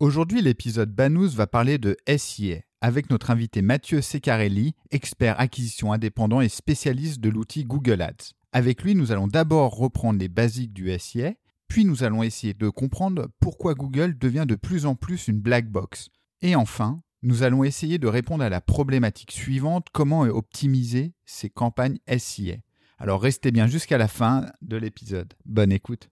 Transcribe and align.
Aujourd'hui, 0.00 0.42
l'épisode 0.42 0.90
Banous 0.90 1.28
va 1.28 1.46
parler 1.46 1.78
de 1.78 1.96
SIA 2.08 2.56
avec 2.80 3.10
notre 3.10 3.30
invité 3.30 3.62
Mathieu 3.62 4.02
Secarelli, 4.02 4.74
expert 4.90 5.38
acquisition 5.38 5.92
indépendant 5.92 6.40
et 6.40 6.48
spécialiste 6.48 7.20
de 7.20 7.28
l'outil 7.28 7.64
Google 7.64 8.02
Ads. 8.02 8.32
Avec 8.52 8.82
lui, 8.82 8.96
nous 8.96 9.12
allons 9.12 9.28
d'abord 9.28 9.76
reprendre 9.76 10.18
les 10.18 10.28
basiques 10.28 10.72
du 10.72 10.90
SIA, 10.98 11.34
puis 11.68 11.84
nous 11.84 12.02
allons 12.02 12.24
essayer 12.24 12.54
de 12.54 12.68
comprendre 12.68 13.28
pourquoi 13.38 13.74
Google 13.74 14.18
devient 14.18 14.46
de 14.48 14.56
plus 14.56 14.84
en 14.84 14.96
plus 14.96 15.28
une 15.28 15.40
black 15.40 15.70
box. 15.70 16.10
Et 16.42 16.56
enfin, 16.56 17.00
nous 17.22 17.44
allons 17.44 17.62
essayer 17.62 17.98
de 17.98 18.08
répondre 18.08 18.42
à 18.42 18.50
la 18.50 18.60
problématique 18.60 19.30
suivante, 19.30 19.86
comment 19.92 20.22
optimiser 20.22 21.14
ces 21.24 21.50
campagnes 21.50 21.98
SIA. 22.18 22.56
Alors 22.98 23.22
restez 23.22 23.52
bien 23.52 23.68
jusqu'à 23.68 23.96
la 23.96 24.08
fin 24.08 24.46
de 24.60 24.76
l'épisode. 24.76 25.34
Bonne 25.44 25.70
écoute. 25.70 26.10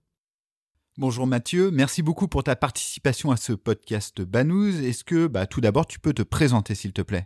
Bonjour 0.99 1.25
Mathieu, 1.25 1.71
merci 1.71 2.03
beaucoup 2.03 2.27
pour 2.27 2.43
ta 2.43 2.55
participation 2.55 3.31
à 3.31 3.35
ce 3.35 3.51
podcast 3.51 4.21
Banous. 4.21 4.79
Est-ce 4.83 5.03
que 5.03 5.25
bah, 5.25 5.47
tout 5.47 5.59
d'abord 5.59 5.87
tu 5.87 5.99
peux 5.99 6.13
te 6.13 6.21
présenter 6.21 6.75
s'il 6.75 6.93
te 6.93 7.01
plaît? 7.01 7.25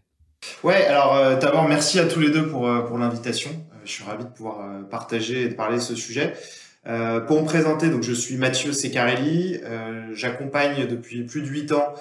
Ouais, 0.64 0.86
alors 0.86 1.18
euh, 1.18 1.36
d'abord 1.36 1.68
merci 1.68 2.00
à 2.00 2.06
tous 2.06 2.22
les 2.22 2.30
deux 2.30 2.48
pour, 2.48 2.66
euh, 2.66 2.98
l'invitation. 2.98 3.50
Euh, 3.50 3.80
je 3.84 3.92
suis 3.92 4.06
ravi 4.06 4.24
de 4.24 4.30
pouvoir 4.30 4.88
partager 4.90 5.42
et 5.42 5.50
de 5.50 5.54
parler 5.54 5.78
de 5.78 5.82
ce 5.82 5.96
sujet. 5.96 6.34
pour 6.86 7.42
me 7.42 7.46
présenter, 7.46 7.90
donc 7.90 8.04
je 8.04 8.14
suis 8.14 8.38
Mathieu 8.38 8.72
Secarelli. 8.72 9.60
J'accompagne 10.14 10.88
depuis 10.88 11.26
plus 11.26 11.42
de 11.42 11.48
8 11.48 11.74
ans 11.74 11.94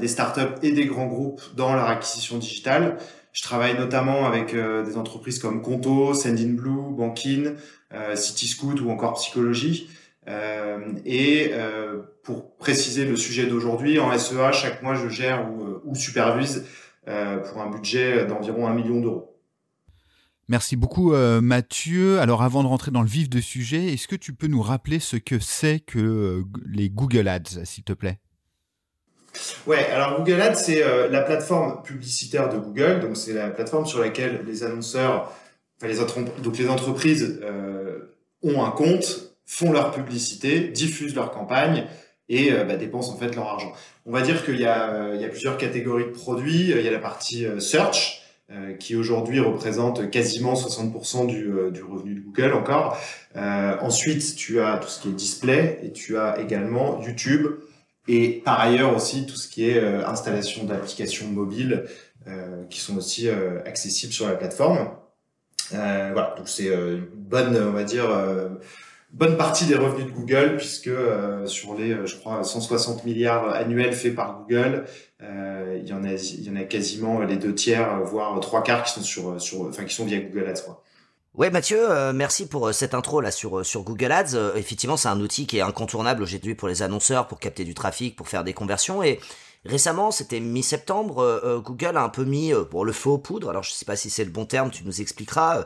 des 0.00 0.08
startups 0.08 0.56
et 0.62 0.72
des 0.72 0.86
grands 0.86 1.06
groupes 1.06 1.42
dans 1.54 1.74
leur 1.74 1.86
acquisition 1.86 2.38
digitale. 2.38 2.96
Je 3.34 3.42
travaille 3.42 3.76
notamment 3.76 4.26
avec 4.26 4.54
des 4.54 4.96
entreprises 4.96 5.38
comme 5.38 5.60
Conto, 5.60 6.14
Sendinblue, 6.14 6.96
Bankin, 6.96 7.52
Cityscoot 8.14 8.80
ou 8.80 8.90
encore 8.90 9.14
Psychologie. 9.14 9.90
Et 11.04 11.52
pour 12.22 12.56
préciser 12.56 13.04
le 13.04 13.16
sujet 13.16 13.46
d'aujourd'hui, 13.46 13.98
en 13.98 14.16
SEA, 14.16 14.52
chaque 14.52 14.82
mois, 14.82 14.94
je 14.94 15.08
gère 15.08 15.50
ou, 15.50 15.80
ou 15.84 15.94
supervise 15.94 16.64
euh, 17.08 17.38
pour 17.38 17.62
un 17.62 17.70
budget 17.70 18.26
d'environ 18.26 18.66
un 18.66 18.74
million 18.74 19.00
d'euros. 19.00 19.40
Merci 20.48 20.76
beaucoup 20.76 21.14
euh, 21.14 21.40
Mathieu. 21.40 22.20
Alors 22.20 22.42
avant 22.42 22.62
de 22.62 22.68
rentrer 22.68 22.90
dans 22.90 23.00
le 23.00 23.08
vif 23.08 23.30
du 23.30 23.40
sujet, 23.40 23.94
est-ce 23.94 24.06
que 24.06 24.16
tu 24.16 24.34
peux 24.34 24.46
nous 24.46 24.60
rappeler 24.60 24.98
ce 24.98 25.16
que 25.16 25.38
c'est 25.38 25.80
que 25.80 25.98
euh, 25.98 26.42
les 26.70 26.90
Google 26.90 27.28
Ads, 27.28 27.64
s'il 27.64 27.84
te 27.84 27.94
plaît? 27.94 28.18
Ouais, 29.66 29.86
alors 29.86 30.18
Google 30.18 30.40
Ads, 30.40 30.56
c'est 30.56 30.82
la 31.08 31.22
plateforme 31.22 31.82
publicitaire 31.82 32.50
de 32.50 32.58
Google. 32.58 33.00
Donc 33.00 33.16
c'est 33.16 33.32
la 33.32 33.48
plateforme 33.48 33.86
sur 33.86 34.00
laquelle 34.00 34.42
les 34.46 34.62
annonceurs, 34.64 35.32
enfin 35.76 35.86
les, 35.86 35.96
donc 36.42 36.58
les 36.58 36.68
entreprises 36.68 37.40
ont 38.42 38.64
un 38.64 38.70
compte, 38.70 39.27
font 39.48 39.72
leur 39.72 39.90
publicité, 39.90 40.60
diffusent 40.60 41.16
leur 41.16 41.32
campagne 41.32 41.86
et 42.28 42.52
bah, 42.52 42.76
dépensent 42.76 43.14
en 43.14 43.16
fait 43.16 43.34
leur 43.34 43.48
argent. 43.48 43.72
On 44.04 44.12
va 44.12 44.20
dire 44.20 44.44
qu'il 44.44 44.60
y, 44.60 44.66
a, 44.66 45.16
plusieurs 45.30 45.56
catégories 45.56 46.04
de 46.04 46.10
produits. 46.10 46.70
Il 46.70 46.82
y 46.82 46.86
a 46.88 46.90
la 46.90 46.98
partie 46.98 47.46
euh, 47.46 47.58
search, 47.58 48.22
euh, 48.50 48.72
qui 48.72 48.96
aujourd'hui 48.96 49.40
représente 49.40 50.08
quasiment 50.08 50.54
60% 50.54 51.26
du, 51.26 51.52
euh, 51.52 51.70
du, 51.70 51.82
revenu 51.82 52.14
de 52.14 52.20
Google 52.20 52.54
encore. 52.54 52.98
Euh, 53.36 53.76
ensuite, 53.82 54.36
tu 54.36 54.58
as 54.58 54.78
tout 54.78 54.88
ce 54.88 55.02
qui 55.02 55.08
est 55.08 55.12
display 55.12 55.78
et 55.82 55.92
tu 55.92 56.16
as 56.16 56.40
également 56.40 56.98
YouTube 57.02 57.46
et 58.06 58.40
par 58.42 58.58
ailleurs 58.58 58.96
aussi 58.96 59.26
tout 59.26 59.36
ce 59.36 59.48
qui 59.48 59.68
est 59.68 59.78
installation 59.78 60.64
d'applications 60.64 61.26
mobiles 61.26 61.84
qui 62.70 62.80
sont 62.80 62.96
aussi 62.96 63.28
accessibles 63.66 64.14
sur 64.14 64.26
la 64.26 64.34
plateforme. 64.34 64.88
voilà, 65.70 66.34
donc 66.38 66.48
c'est 66.48 66.68
une 66.68 67.06
bonne, 67.14 67.54
on 67.54 67.72
va 67.72 67.84
dire 67.84 68.08
bonne 69.12 69.36
partie 69.36 69.66
des 69.66 69.74
revenus 69.74 70.06
de 70.06 70.12
Google, 70.12 70.56
puisque 70.56 70.88
euh, 70.88 71.46
sur 71.46 71.74
les, 71.74 71.92
euh, 71.92 72.06
je 72.06 72.16
crois, 72.16 72.44
160 72.44 73.04
milliards 73.04 73.48
annuels 73.54 73.94
faits 73.94 74.14
par 74.14 74.38
Google, 74.38 74.84
euh, 75.22 75.78
il 75.80 75.88
y 75.88 75.92
en 75.92 76.04
a, 76.04 76.12
il 76.12 76.44
y 76.44 76.50
en 76.50 76.56
a 76.56 76.64
quasiment 76.64 77.20
les 77.20 77.36
deux 77.36 77.54
tiers, 77.54 78.00
voire 78.04 78.38
trois 78.40 78.62
quarts 78.62 78.84
qui 78.84 78.92
sont 78.92 79.02
sur, 79.02 79.40
sur, 79.40 79.62
enfin, 79.62 79.84
qui 79.84 79.94
sont 79.94 80.04
via 80.04 80.18
Google 80.18 80.48
Ads, 80.48 80.62
quoi. 80.64 80.82
Ouais 81.34 81.50
Mathieu, 81.50 81.78
merci 82.14 82.48
pour 82.48 82.74
cette 82.74 82.94
intro 82.94 83.20
là 83.20 83.30
sur 83.30 83.64
sur 83.64 83.84
Google 83.84 84.10
Ads. 84.10 84.56
effectivement, 84.56 84.96
c'est 84.96 85.08
un 85.08 85.20
outil 85.20 85.46
qui 85.46 85.58
est 85.58 85.60
incontournable 85.60 86.24
aujourd'hui 86.24 86.56
pour 86.56 86.66
les 86.66 86.82
annonceurs, 86.82 87.28
pour 87.28 87.38
capter 87.38 87.62
du 87.62 87.74
trafic, 87.74 88.16
pour 88.16 88.26
faire 88.26 88.42
des 88.42 88.54
conversions 88.54 89.04
Récemment, 89.64 90.12
c'était 90.12 90.38
mi-septembre, 90.38 91.20
euh, 91.20 91.40
euh, 91.44 91.58
Google 91.58 91.96
a 91.96 92.02
un 92.02 92.08
peu 92.08 92.24
mis 92.24 92.54
euh, 92.54 92.62
pour 92.62 92.84
le 92.84 92.92
feu 92.92 93.10
aux 93.10 93.18
poudres, 93.18 93.50
alors 93.50 93.64
je 93.64 93.72
sais 93.72 93.84
pas 93.84 93.96
si 93.96 94.08
c'est 94.08 94.24
le 94.24 94.30
bon 94.30 94.46
terme, 94.46 94.70
tu 94.70 94.84
nous 94.84 95.00
expliqueras, 95.00 95.64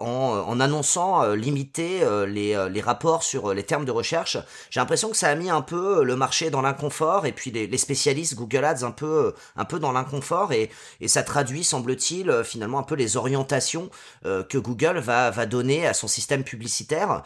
en, 0.00 0.60
annonçant 0.60 1.34
limiter 1.34 2.00
les, 2.28 2.68
les, 2.70 2.80
rapports 2.80 3.22
sur 3.22 3.52
les 3.52 3.64
termes 3.64 3.84
de 3.84 3.90
recherche. 3.90 4.38
J'ai 4.70 4.80
l'impression 4.80 5.10
que 5.10 5.16
ça 5.16 5.28
a 5.28 5.34
mis 5.34 5.50
un 5.50 5.62
peu 5.62 6.04
le 6.04 6.16
marché 6.16 6.50
dans 6.50 6.62
l'inconfort 6.62 7.26
et 7.26 7.32
puis 7.32 7.50
les, 7.50 7.78
spécialistes 7.78 8.36
Google 8.36 8.64
Ads 8.64 8.84
un 8.84 8.92
peu, 8.92 9.34
un 9.56 9.64
peu 9.64 9.78
dans 9.78 9.92
l'inconfort 9.92 10.52
et, 10.52 10.70
et 11.00 11.08
ça 11.08 11.22
traduit, 11.22 11.64
semble-t-il, 11.64 12.42
finalement 12.44 12.78
un 12.78 12.84
peu 12.84 12.94
les 12.94 13.16
orientations 13.16 13.90
que 14.22 14.58
Google 14.58 14.98
va, 14.98 15.30
va 15.30 15.46
donner 15.46 15.86
à 15.86 15.94
son 15.94 16.08
système 16.08 16.44
publicitaire. 16.44 17.22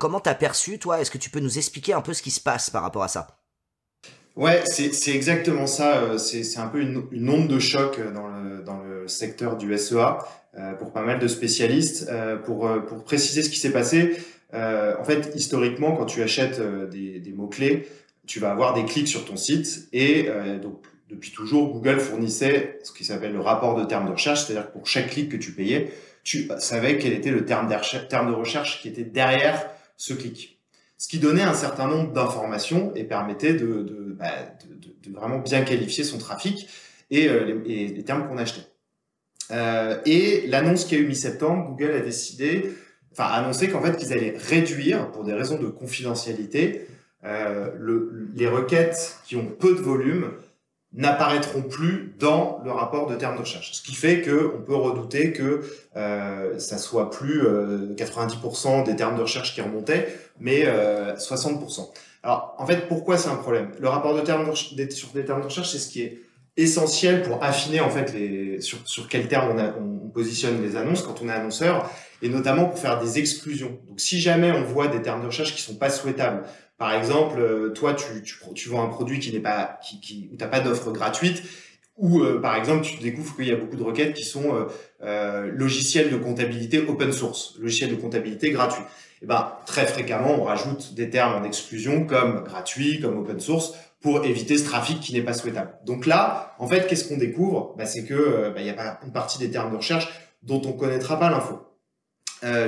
comment 0.00 0.20
t'as 0.20 0.34
perçu, 0.34 0.78
toi? 0.78 1.00
Est-ce 1.00 1.10
que 1.10 1.18
tu 1.18 1.30
peux 1.30 1.40
nous 1.40 1.58
expliquer 1.58 1.92
un 1.92 2.02
peu 2.02 2.12
ce 2.12 2.22
qui 2.22 2.30
se 2.30 2.40
passe 2.40 2.70
par 2.70 2.82
rapport 2.82 3.04
à 3.04 3.08
ça? 3.08 3.43
Ouais, 4.36 4.62
c'est 4.64 5.14
exactement 5.14 5.66
ça. 5.66 5.98
Euh, 6.02 6.18
c'est 6.18 6.58
un 6.58 6.66
peu 6.66 6.80
une, 6.80 7.04
une, 7.12 7.28
onde 7.30 7.46
de 7.46 7.60
choc 7.60 8.00
dans 8.12 8.26
le, 8.26 8.62
dans 8.62 8.82
le 8.82 9.06
secteur 9.06 9.56
du 9.56 9.76
SEA 9.78 10.18
euh, 10.58 10.72
pour 10.72 10.92
pas 10.92 11.02
mal 11.02 11.20
de 11.20 11.28
spécialistes. 11.28 12.08
Euh, 12.10 12.36
pour, 12.36 12.66
euh, 12.66 12.80
pour 12.80 13.04
préciser 13.04 13.42
ce 13.44 13.50
qui 13.50 13.58
s'est 13.58 13.70
passé, 13.72 14.16
euh, 14.54 14.94
en 14.98 15.04
fait, 15.04 15.32
historiquement, 15.36 15.94
quand 15.96 16.06
tu 16.06 16.20
achètes 16.22 16.60
des, 16.90 17.20
des 17.20 17.32
mots-clés, 17.32 17.88
tu 18.26 18.40
vas 18.40 18.50
avoir 18.50 18.74
des 18.74 18.84
clics 18.84 19.08
sur 19.08 19.24
ton 19.24 19.36
site 19.36 19.88
et 19.92 20.28
donc 20.62 20.78
depuis 21.10 21.30
toujours, 21.30 21.70
Google 21.72 22.00
fournissait 22.00 22.78
ce 22.82 22.92
qui 22.92 23.04
s'appelle 23.04 23.32
le 23.32 23.40
rapport 23.40 23.76
de 23.78 23.84
termes 23.84 24.06
de 24.06 24.12
recherche, 24.12 24.44
c'est-à-dire 24.44 24.70
pour 24.70 24.86
chaque 24.86 25.10
clic 25.10 25.28
que 25.30 25.36
tu 25.36 25.52
payais, 25.52 25.92
tu 26.22 26.48
savais 26.58 26.96
quel 26.96 27.12
était 27.12 27.30
le 27.30 27.44
terme 27.44 27.68
terme 28.08 28.28
de 28.30 28.34
recherche 28.34 28.80
qui 28.80 28.88
était 28.88 29.04
derrière 29.04 29.68
ce 29.98 30.14
clic 30.14 30.53
ce 30.98 31.08
qui 31.08 31.18
donnait 31.18 31.42
un 31.42 31.54
certain 31.54 31.88
nombre 31.88 32.12
d'informations 32.12 32.92
et 32.94 33.04
permettait 33.04 33.54
de, 33.54 34.16
bah, 34.18 34.30
vraiment 35.10 35.38
bien 35.38 35.62
qualifier 35.62 36.04
son 36.04 36.18
trafic 36.18 36.68
et, 37.10 37.28
euh, 37.28 37.60
les, 37.64 38.04
termes 38.04 38.28
qu'on 38.28 38.38
achetait. 38.38 38.66
Euh, 39.50 39.98
et 40.06 40.46
l'annonce 40.46 40.84
qui 40.84 40.94
a 40.94 40.98
eu 40.98 41.06
mi-septembre, 41.06 41.70
Google 41.70 41.92
a 41.92 42.00
décidé, 42.00 42.70
enfin 43.12 43.24
annoncé 43.24 43.68
qu'en 43.68 43.82
fait 43.82 43.96
qu'ils 43.96 44.12
allaient 44.12 44.36
réduire, 44.36 45.10
pour 45.10 45.24
des 45.24 45.34
raisons 45.34 45.58
de 45.58 45.66
confidentialité, 45.66 46.86
euh, 47.24 47.70
le, 47.78 48.30
les 48.34 48.48
requêtes 48.48 49.18
qui 49.24 49.36
ont 49.36 49.46
peu 49.46 49.74
de 49.74 49.80
volume 49.80 50.32
n'apparaîtront 50.94 51.62
plus 51.62 52.14
dans 52.18 52.60
le 52.64 52.70
rapport 52.70 53.06
de 53.08 53.16
termes 53.16 53.34
de 53.34 53.40
recherche. 53.40 53.72
Ce 53.72 53.82
qui 53.82 53.94
fait 53.94 54.22
qu'on 54.22 54.62
peut 54.62 54.76
redouter 54.76 55.32
que 55.32 55.62
euh, 55.96 56.58
ça 56.58 56.78
soit 56.78 57.10
plus 57.10 57.44
euh, 57.44 57.94
90% 57.96 58.84
des 58.84 58.94
termes 58.94 59.16
de 59.16 59.22
recherche 59.22 59.54
qui 59.54 59.60
remontaient, 59.60 60.16
mais 60.38 60.64
euh, 60.66 61.16
60%. 61.16 61.90
Alors, 62.22 62.54
en 62.58 62.66
fait, 62.66 62.88
pourquoi 62.88 63.18
c'est 63.18 63.28
un 63.28 63.36
problème? 63.36 63.70
Le 63.80 63.88
rapport 63.88 64.14
de 64.14 64.20
termes 64.20 64.48
de, 64.48 64.90
sur 64.90 65.08
des 65.08 65.24
termes 65.24 65.40
de 65.40 65.46
recherche, 65.46 65.70
c'est 65.70 65.78
ce 65.78 65.88
qui 65.88 66.02
est 66.02 66.20
essentiel 66.56 67.22
pour 67.22 67.42
affiner 67.42 67.80
en 67.80 67.90
fait 67.90 68.62
sur, 68.62 68.78
sur 68.84 69.08
quel 69.08 69.26
terme 69.26 69.58
on, 69.58 69.82
on, 69.82 70.08
positionne 70.14 70.62
les 70.62 70.76
annonces 70.76 71.02
quand 71.02 71.20
on 71.20 71.28
est 71.28 71.32
annonceur, 71.32 71.90
et 72.22 72.28
notamment 72.28 72.66
pour 72.66 72.78
faire 72.78 73.00
des 73.00 73.18
exclusions. 73.18 73.80
Donc, 73.88 74.00
si 74.00 74.20
jamais 74.20 74.52
on 74.52 74.62
voit 74.62 74.86
des 74.86 75.02
termes 75.02 75.22
de 75.22 75.26
recherche 75.26 75.56
qui 75.56 75.60
sont 75.60 75.74
pas 75.74 75.90
souhaitables, 75.90 76.44
par 76.78 76.92
exemple, 76.92 77.38
euh, 77.38 77.70
toi, 77.70 77.94
tu, 77.94 78.68
vends 78.68 78.82
un 78.82 78.88
produit 78.88 79.20
qui 79.20 79.32
n'est 79.32 79.40
pas, 79.40 79.78
qui, 79.82 80.30
t'as 80.38 80.48
pas 80.48 80.60
d'offre 80.60 80.90
gratuite, 80.90 81.42
ou 81.96 82.20
euh, 82.20 82.40
par 82.40 82.56
exemple, 82.56 82.84
tu 82.84 82.96
découvres 82.98 83.36
qu'il 83.36 83.46
y 83.46 83.52
a 83.52 83.56
beaucoup 83.56 83.76
de 83.76 83.82
requêtes 83.82 84.14
qui 84.14 84.24
sont 84.24 84.66
euh, 85.02 85.50
logiciels 85.52 86.10
de 86.10 86.16
comptabilité 86.16 86.80
open 86.80 87.12
source, 87.12 87.54
logiciels 87.60 87.90
de 87.90 87.96
comptabilité 87.96 88.50
gratuits. 88.50 88.82
Et 88.82 89.24
eh 89.24 89.26
ben, 89.26 89.52
très 89.64 89.86
fréquemment, 89.86 90.34
on 90.38 90.44
rajoute 90.44 90.94
des 90.94 91.08
termes 91.08 91.40
en 91.40 91.44
exclusion 91.44 92.04
comme 92.04 92.42
gratuit, 92.42 93.00
comme 93.00 93.16
open 93.18 93.38
source, 93.40 93.74
pour 94.00 94.24
éviter 94.24 94.58
ce 94.58 94.64
trafic 94.64 95.00
qui 95.00 95.14
n'est 95.14 95.22
pas 95.22 95.32
souhaitable. 95.32 95.78
Donc 95.86 96.04
là, 96.04 96.56
en 96.58 96.66
fait, 96.66 96.86
qu'est-ce 96.88 97.08
qu'on 97.08 97.16
découvre? 97.16 97.74
Bah, 97.78 97.86
C'est 97.86 98.04
que 98.04 98.50
bah, 98.50 98.60
il 98.60 98.66
y 98.66 98.70
a 98.70 98.98
une 99.02 99.12
partie 99.12 99.38
des 99.38 99.50
termes 99.50 99.70
de 99.70 99.76
recherche 99.76 100.08
dont 100.42 100.60
on 100.66 100.72
connaîtra 100.72 101.18
pas 101.18 101.30
l'info. 101.30 101.60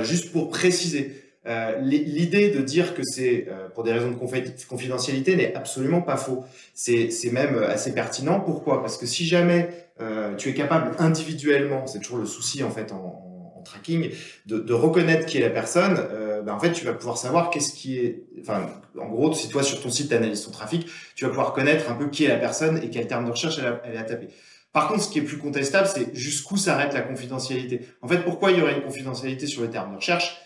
juste 0.03 0.31
pour 0.31 0.49
préciser, 0.49 1.26
euh, 1.47 1.79
l'idée 1.79 2.49
de 2.49 2.61
dire 2.61 2.93
que 2.93 3.01
c'est 3.03 3.47
euh, 3.47 3.69
pour 3.69 3.83
des 3.83 3.93
raisons 3.93 4.11
de 4.11 4.65
confidentialité 4.67 5.35
n'est 5.35 5.55
absolument 5.55 6.01
pas 6.01 6.17
faux. 6.17 6.43
C'est 6.73 7.09
même 7.31 7.57
assez 7.63 7.93
pertinent. 7.93 8.41
Pourquoi? 8.41 8.81
Parce 8.81 8.97
que 8.97 9.05
si 9.05 9.25
jamais 9.25 9.69
euh, 10.01 10.35
tu 10.35 10.49
es 10.49 10.53
capable 10.53 10.91
individuellement, 10.99 11.87
c'est 11.87 11.99
toujours 11.99 12.17
le 12.17 12.25
souci 12.25 12.63
en 12.63 12.71
fait 12.71 12.91
en, 12.91 13.23
tracking, 13.63 14.11
de, 14.45 14.73
reconnaître 14.73 15.25
qui 15.25 15.39
est 15.39 15.41
la 15.41 15.49
personne, 15.49 15.99
ben, 16.45 16.53
en 16.53 16.59
fait 16.59 16.71
tu 16.71 16.85
vas 16.85 16.93
pouvoir 16.93 17.17
savoir 17.17 17.49
qu'est-ce 17.49 17.73
qui 17.73 17.97
est. 17.97 18.23
Enfin, 18.39 18.69
en 18.97 19.07
gros, 19.07 19.33
si 19.33 19.49
toi 19.49 19.61
sur 19.61 19.81
ton 19.81 19.89
site 19.89 20.13
analyses 20.13 20.45
ton 20.45 20.51
trafic, 20.51 20.87
tu 21.15 21.25
vas 21.25 21.31
pouvoir 21.31 21.51
connaître 21.51 21.91
un 21.91 21.95
peu 21.95 22.07
qui 22.07 22.23
est 22.23 22.29
la 22.29 22.37
personne 22.37 22.79
et 22.81 22.89
quel 22.89 23.07
terme 23.07 23.25
de 23.25 23.31
recherche 23.31 23.59
elle 23.59 23.65
a, 23.65 23.81
elle 23.83 23.97
a 23.97 24.03
tapé. 24.03 24.29
Par 24.71 24.87
contre, 24.87 25.03
ce 25.03 25.09
qui 25.09 25.19
est 25.19 25.23
plus 25.23 25.37
contestable, 25.37 25.87
c'est 25.93 26.15
jusqu'où 26.15 26.55
s'arrête 26.55 26.93
la 26.93 27.01
confidentialité. 27.01 27.81
En 28.01 28.07
fait, 28.07 28.19
pourquoi 28.19 28.51
il 28.51 28.59
y 28.59 28.61
aurait 28.61 28.75
une 28.75 28.83
confidentialité 28.83 29.47
sur 29.47 29.63
les 29.63 29.69
termes 29.69 29.91
de 29.91 29.97
recherche? 29.97 30.37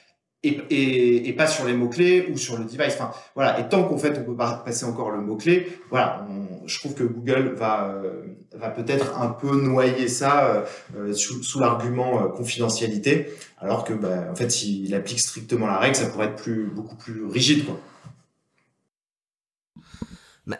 Et, 0.44 1.34
pas 1.38 1.48
sur 1.48 1.66
les 1.66 1.74
mots-clés 1.74 2.30
ou 2.32 2.38
sur 2.38 2.58
le 2.58 2.66
device. 2.66 2.94
Enfin, 2.94 3.12
voilà. 3.36 3.60
Et 3.60 3.70
tant 3.70 3.84
qu'en 3.84 3.98
fait, 3.98 4.18
on 4.20 4.24
peut 4.24 4.36
pas 4.36 4.62
passer 4.66 4.86
encore 4.86 5.12
le 5.12 5.22
mot-clé, 5.22 5.80
voilà, 5.90 6.28
je 6.66 6.80
trouve 6.80 6.94
que 6.94 7.04
Google 7.04 7.54
va, 7.56 7.90
euh, 7.90 8.24
va 8.54 8.70
peut-être 8.70 9.20
un 9.20 9.30
peu 9.30 9.56
noyer 9.56 10.08
ça 10.08 10.46
euh, 10.46 10.66
euh, 10.96 11.14
sous, 11.14 11.60
l'argument 11.60 12.28
confidentialité, 12.30 13.32
alors 13.60 13.84
que, 13.84 13.94
bah, 13.94 14.28
en 14.32 14.36
fait, 14.36 14.50
s'il 14.50 14.94
applique 14.96 15.20
strictement 15.20 15.68
la 15.68 15.78
règle, 15.78 15.96
ça 15.96 16.08
pourrait 16.08 16.28
être 16.28 16.50
beaucoup 16.74 16.96
plus 16.96 17.26
rigide. 17.26 17.66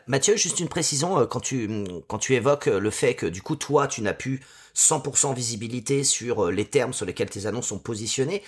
Mathieu, 0.08 0.38
juste 0.38 0.60
une 0.60 0.70
précision, 0.70 1.28
tu, 1.42 1.70
quand 2.08 2.20
tu 2.20 2.36
évoques 2.36 2.68
le 2.68 2.90
fait 2.92 3.16
que 3.16 3.26
du 3.26 3.42
coup, 3.42 3.56
toi, 3.56 3.88
tu 3.88 4.02
n'as 4.02 4.14
plus 4.14 4.40
100% 4.76 5.34
visibilité 5.36 6.04
sur 6.04 6.50
les 6.50 6.66
termes 6.66 6.94
sur 6.94 7.06
lesquels 7.06 7.30
tes 7.30 7.46
annonces 7.46 7.68
sont 7.68 7.80
positionnées, 7.80 8.42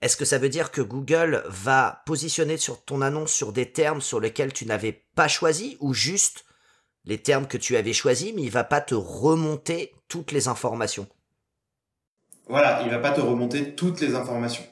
est-ce 0.00 0.16
que 0.16 0.24
ça 0.24 0.38
veut 0.38 0.48
dire 0.48 0.70
que 0.70 0.80
Google 0.80 1.42
va 1.48 2.02
positionner 2.06 2.56
sur 2.56 2.84
ton 2.84 3.02
annonce 3.02 3.32
sur 3.32 3.52
des 3.52 3.72
termes 3.72 4.00
sur 4.00 4.20
lesquels 4.20 4.52
tu 4.52 4.64
n'avais 4.64 5.04
pas 5.14 5.28
choisi 5.28 5.76
ou 5.80 5.92
juste 5.92 6.44
les 7.04 7.18
termes 7.18 7.46
que 7.46 7.56
tu 7.56 7.76
avais 7.76 7.92
choisis, 7.92 8.32
mais 8.34 8.42
il 8.42 8.50
va 8.50 8.64
pas 8.64 8.80
te 8.80 8.94
remonter 8.94 9.94
toutes 10.08 10.30
les 10.30 10.46
informations? 10.46 11.06
Voilà, 12.48 12.82
il 12.84 12.90
va 12.90 12.98
pas 12.98 13.10
te 13.10 13.20
remonter 13.20 13.74
toutes 13.74 14.00
les 14.00 14.14
informations. 14.14 14.64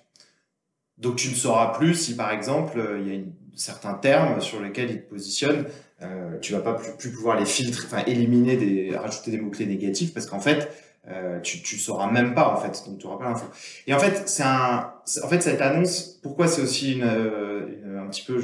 Donc 0.99 1.17
tu 1.17 1.29
ne 1.29 1.35
sauras 1.35 1.77
plus 1.77 1.95
si 1.95 2.17
par 2.17 2.31
exemple 2.31 2.79
euh, 2.79 3.01
il 3.01 3.15
y 3.15 3.19
a 3.19 3.23
certains 3.55 3.95
termes 3.95 4.41
sur 4.41 4.63
lesquels 4.63 4.91
il 4.91 5.03
te 5.03 5.11
positionne, 5.11 5.67
euh, 6.03 6.39
tu 6.41 6.53
vas 6.53 6.61
pas 6.61 6.75
plus, 6.75 7.11
pouvoir 7.11 7.39
les 7.39 7.45
filtrer, 7.45 7.87
enfin 7.87 8.03
éliminer 8.07 8.57
des, 8.57 8.97
rajouter 8.97 9.31
des 9.31 9.39
mots 9.39 9.51
clés 9.51 9.67
négatifs 9.67 10.15
parce 10.15 10.27
qu'en 10.27 10.41
fait 10.41 10.71
euh, 11.09 11.39
tu, 11.41 11.63
tu 11.63 11.79
sauras 11.79 12.11
même 12.11 12.35
pas 12.35 12.49
en 12.49 12.57
fait, 12.57 12.83
donc 12.89 12.99
tu 12.99 13.07
auras 13.07 13.19
pas 13.19 13.25
l'info. 13.25 13.47
Et 13.87 13.95
en 13.95 13.99
fait, 13.99 14.29
c'est 14.29 14.43
un, 14.43 14.93
en 15.23 15.29
fait 15.29 15.41
cette 15.41 15.61
annonce, 15.61 16.19
pourquoi 16.23 16.49
c'est 16.49 16.63
aussi 16.63 16.95
une, 16.95 17.05
un 17.05 18.07
petit 18.09 18.23
peu 18.23 18.37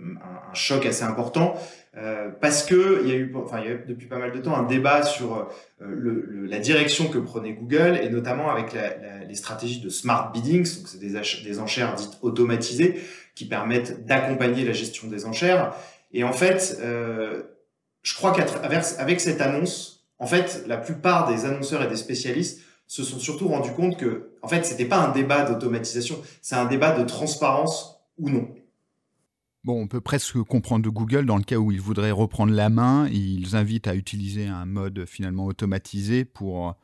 un, 0.00 0.54
choc 0.54 0.84
assez 0.84 1.04
important, 1.04 1.54
euh, 1.96 2.28
parce 2.40 2.64
que 2.64 3.02
il 3.04 3.08
y 3.08 3.12
a 3.12 3.14
eu, 3.14 3.32
enfin 3.36 3.60
y 3.60 3.68
a 3.68 3.70
eu 3.70 3.84
depuis 3.86 4.08
pas 4.08 4.18
mal 4.18 4.32
de 4.32 4.38
temps 4.38 4.56
un 4.56 4.64
débat 4.64 5.04
sur 5.04 5.48
euh, 5.80 6.46
la 6.48 6.58
direction 6.58 7.08
que 7.08 7.18
prenait 7.18 7.52
Google 7.52 8.00
et 8.02 8.08
notamment 8.08 8.50
avec 8.50 8.76
les 9.28 9.34
stratégies 9.34 9.80
de 9.80 9.88
smart 9.88 10.32
bidding, 10.32 10.64
donc 10.64 10.88
c'est 10.88 10.98
des, 10.98 11.20
des 11.44 11.60
enchères 11.60 11.94
dites 11.94 12.18
automatisées 12.22 13.00
qui 13.36 13.46
permettent 13.46 14.04
d'accompagner 14.06 14.64
la 14.64 14.72
gestion 14.72 15.08
des 15.08 15.24
enchères. 15.24 15.72
Et 16.12 16.24
en 16.24 16.32
fait, 16.32 16.78
euh, 16.82 17.42
je 18.02 18.14
crois 18.14 18.32
qu'avec 18.32 18.84
avec 18.98 19.20
cette 19.20 19.40
annonce 19.40 20.00
en 20.20 20.26
fait, 20.26 20.64
la 20.66 20.76
plupart 20.76 21.32
des 21.32 21.46
annonceurs 21.46 21.82
et 21.82 21.88
des 21.88 21.96
spécialistes 21.96 22.60
se 22.90 23.04
sont 23.04 23.20
surtout 23.20 23.46
rendus 23.46 23.70
compte 23.70 23.96
que, 23.96 24.32
en 24.42 24.48
fait, 24.48 24.66
c'était 24.66 24.84
pas 24.84 24.98
un 24.98 25.12
débat 25.12 25.48
d'automatisation, 25.48 26.20
c'est 26.42 26.56
un 26.56 26.64
débat 26.64 26.98
de 26.98 27.04
transparence 27.04 28.02
ou 28.18 28.28
non. 28.28 28.48
Bon, 29.62 29.80
on 29.80 29.86
peut 29.86 30.00
presque 30.00 30.42
comprendre 30.42 30.84
de 30.84 30.88
Google 30.88 31.24
dans 31.24 31.36
le 31.36 31.44
cas 31.44 31.58
où 31.58 31.70
ils 31.70 31.80
voudraient 31.80 32.10
reprendre 32.10 32.52
la 32.52 32.68
main. 32.68 33.06
Ils 33.12 33.54
invitent 33.54 33.86
à 33.86 33.94
utiliser 33.94 34.48
un 34.48 34.64
mode 34.64 35.04
finalement 35.06 35.44
automatisé 35.44 36.24
pour, 36.24 36.74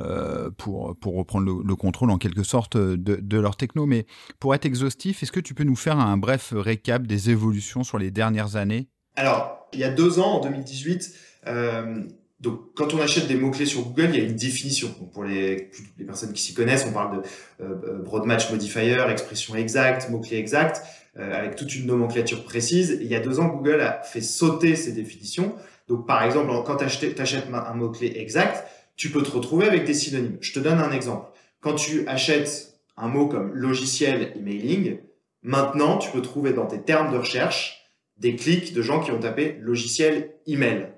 euh, 0.00 0.50
pour, 0.58 0.94
pour 0.98 1.16
reprendre 1.16 1.46
le, 1.46 1.76
contrôle 1.76 2.10
en 2.10 2.18
quelque 2.18 2.42
sorte 2.42 2.76
de, 2.76 2.96
de, 2.96 3.40
leur 3.40 3.56
techno. 3.56 3.86
Mais 3.86 4.04
pour 4.38 4.54
être 4.54 4.66
exhaustif, 4.66 5.22
est-ce 5.22 5.32
que 5.32 5.40
tu 5.40 5.54
peux 5.54 5.64
nous 5.64 5.76
faire 5.76 5.98
un 5.98 6.18
bref 6.18 6.52
récap 6.54 7.06
des 7.06 7.30
évolutions 7.30 7.82
sur 7.82 7.96
les 7.96 8.10
dernières 8.10 8.56
années? 8.56 8.90
Alors, 9.14 9.68
il 9.72 9.80
y 9.80 9.84
a 9.84 9.90
deux 9.90 10.18
ans, 10.18 10.34
en 10.34 10.40
2018, 10.40 11.14
euh, 11.46 12.02
donc, 12.38 12.74
quand 12.74 12.92
on 12.92 13.00
achète 13.00 13.28
des 13.28 13.34
mots-clés 13.34 13.64
sur 13.64 13.82
Google, 13.82 14.10
il 14.10 14.16
y 14.16 14.20
a 14.20 14.24
une 14.24 14.36
définition. 14.36 14.88
Pour 15.12 15.24
les, 15.24 15.70
personnes 16.06 16.34
qui 16.34 16.42
s'y 16.42 16.52
connaissent, 16.52 16.84
on 16.86 16.92
parle 16.92 17.22
de 17.22 17.64
euh, 17.64 18.02
broad 18.02 18.26
match 18.26 18.50
modifier, 18.50 18.98
expression 19.08 19.54
exacte, 19.56 20.10
mot-clé 20.10 20.36
exact, 20.36 20.82
euh, 21.18 21.32
avec 21.32 21.56
toute 21.56 21.74
une 21.74 21.86
nomenclature 21.86 22.44
précise. 22.44 22.98
il 23.00 23.06
y 23.06 23.14
a 23.14 23.20
deux 23.20 23.40
ans, 23.40 23.46
Google 23.46 23.80
a 23.80 24.02
fait 24.02 24.20
sauter 24.20 24.76
ces 24.76 24.92
définitions. 24.92 25.54
Donc, 25.88 26.06
par 26.06 26.22
exemple, 26.24 26.52
quand 26.66 26.76
tu 26.76 26.84
achètes 26.84 27.46
un 27.52 27.74
mot-clé 27.74 28.12
exact, 28.16 28.68
tu 28.96 29.10
peux 29.10 29.22
te 29.22 29.30
retrouver 29.30 29.66
avec 29.66 29.84
des 29.84 29.94
synonymes. 29.94 30.36
Je 30.40 30.52
te 30.52 30.58
donne 30.58 30.78
un 30.78 30.92
exemple. 30.92 31.30
Quand 31.60 31.74
tu 31.74 32.06
achètes 32.06 32.74
un 32.98 33.08
mot 33.08 33.28
comme 33.28 33.54
logiciel 33.54 34.32
emailing, 34.36 34.98
maintenant, 35.42 35.96
tu 35.96 36.10
peux 36.10 36.22
trouver 36.22 36.52
dans 36.52 36.66
tes 36.66 36.82
termes 36.82 37.12
de 37.12 37.18
recherche 37.18 37.82
des 38.18 38.36
clics 38.36 38.74
de 38.74 38.82
gens 38.82 39.00
qui 39.00 39.10
ont 39.10 39.20
tapé 39.20 39.56
logiciel 39.60 40.34
email 40.46 40.88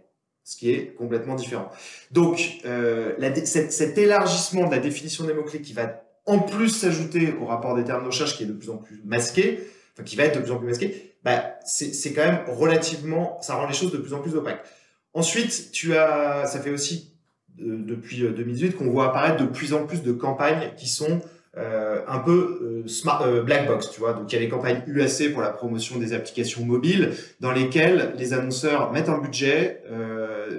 ce 0.48 0.56
qui 0.56 0.70
est 0.70 0.94
complètement 0.94 1.34
différent. 1.34 1.70
Donc, 2.10 2.60
euh, 2.64 3.12
cet, 3.44 3.98
élargissement 3.98 4.66
de 4.66 4.70
la 4.74 4.78
définition 4.78 5.24
des 5.24 5.34
mots-clés 5.34 5.60
qui 5.60 5.74
va 5.74 6.02
en 6.24 6.38
plus 6.38 6.70
s'ajouter 6.70 7.34
au 7.38 7.44
rapport 7.44 7.76
des 7.76 7.84
termes 7.84 8.04
de 8.04 8.06
recherche 8.06 8.34
qui 8.34 8.44
est 8.44 8.46
de 8.46 8.54
plus 8.54 8.70
en 8.70 8.78
plus 8.78 9.02
masqué, 9.04 9.60
enfin 9.92 10.04
qui 10.04 10.16
va 10.16 10.24
être 10.24 10.36
de 10.36 10.40
plus 10.40 10.50
en 10.50 10.56
plus 10.56 10.68
masqué, 10.68 11.12
bah, 11.22 11.58
c'est 11.66 12.14
quand 12.14 12.24
même 12.24 12.40
relativement, 12.48 13.38
ça 13.42 13.56
rend 13.56 13.66
les 13.66 13.74
choses 13.74 13.92
de 13.92 13.98
plus 13.98 14.14
en 14.14 14.20
plus 14.20 14.36
opaques. 14.36 14.64
Ensuite, 15.12 15.70
tu 15.70 15.94
as, 15.94 16.46
ça 16.46 16.60
fait 16.60 16.70
aussi 16.70 17.12
euh, 17.60 17.76
depuis 17.84 18.20
2018 18.20 18.68
euh, 18.68 18.78
qu'on 18.78 18.90
voit 18.90 19.08
apparaître 19.08 19.44
de 19.44 19.50
plus 19.50 19.74
en 19.74 19.84
plus 19.84 20.02
de 20.02 20.12
campagnes 20.12 20.72
qui 20.78 20.88
sont 20.88 21.20
un 22.06 22.20
peu 22.20 22.84
smart, 22.86 23.26
black 23.42 23.66
box, 23.66 23.90
tu 23.90 23.98
vois. 23.98 24.12
Donc 24.12 24.32
il 24.32 24.36
y 24.36 24.38
a 24.38 24.40
les 24.40 24.48
campagnes 24.48 24.80
UAC 24.86 25.32
pour 25.32 25.42
la 25.42 25.50
promotion 25.50 25.98
des 25.98 26.12
applications 26.12 26.64
mobiles, 26.64 27.14
dans 27.40 27.50
lesquelles 27.50 28.14
les 28.16 28.32
annonceurs 28.32 28.92
mettent 28.92 29.08
un 29.08 29.18
budget, 29.18 29.82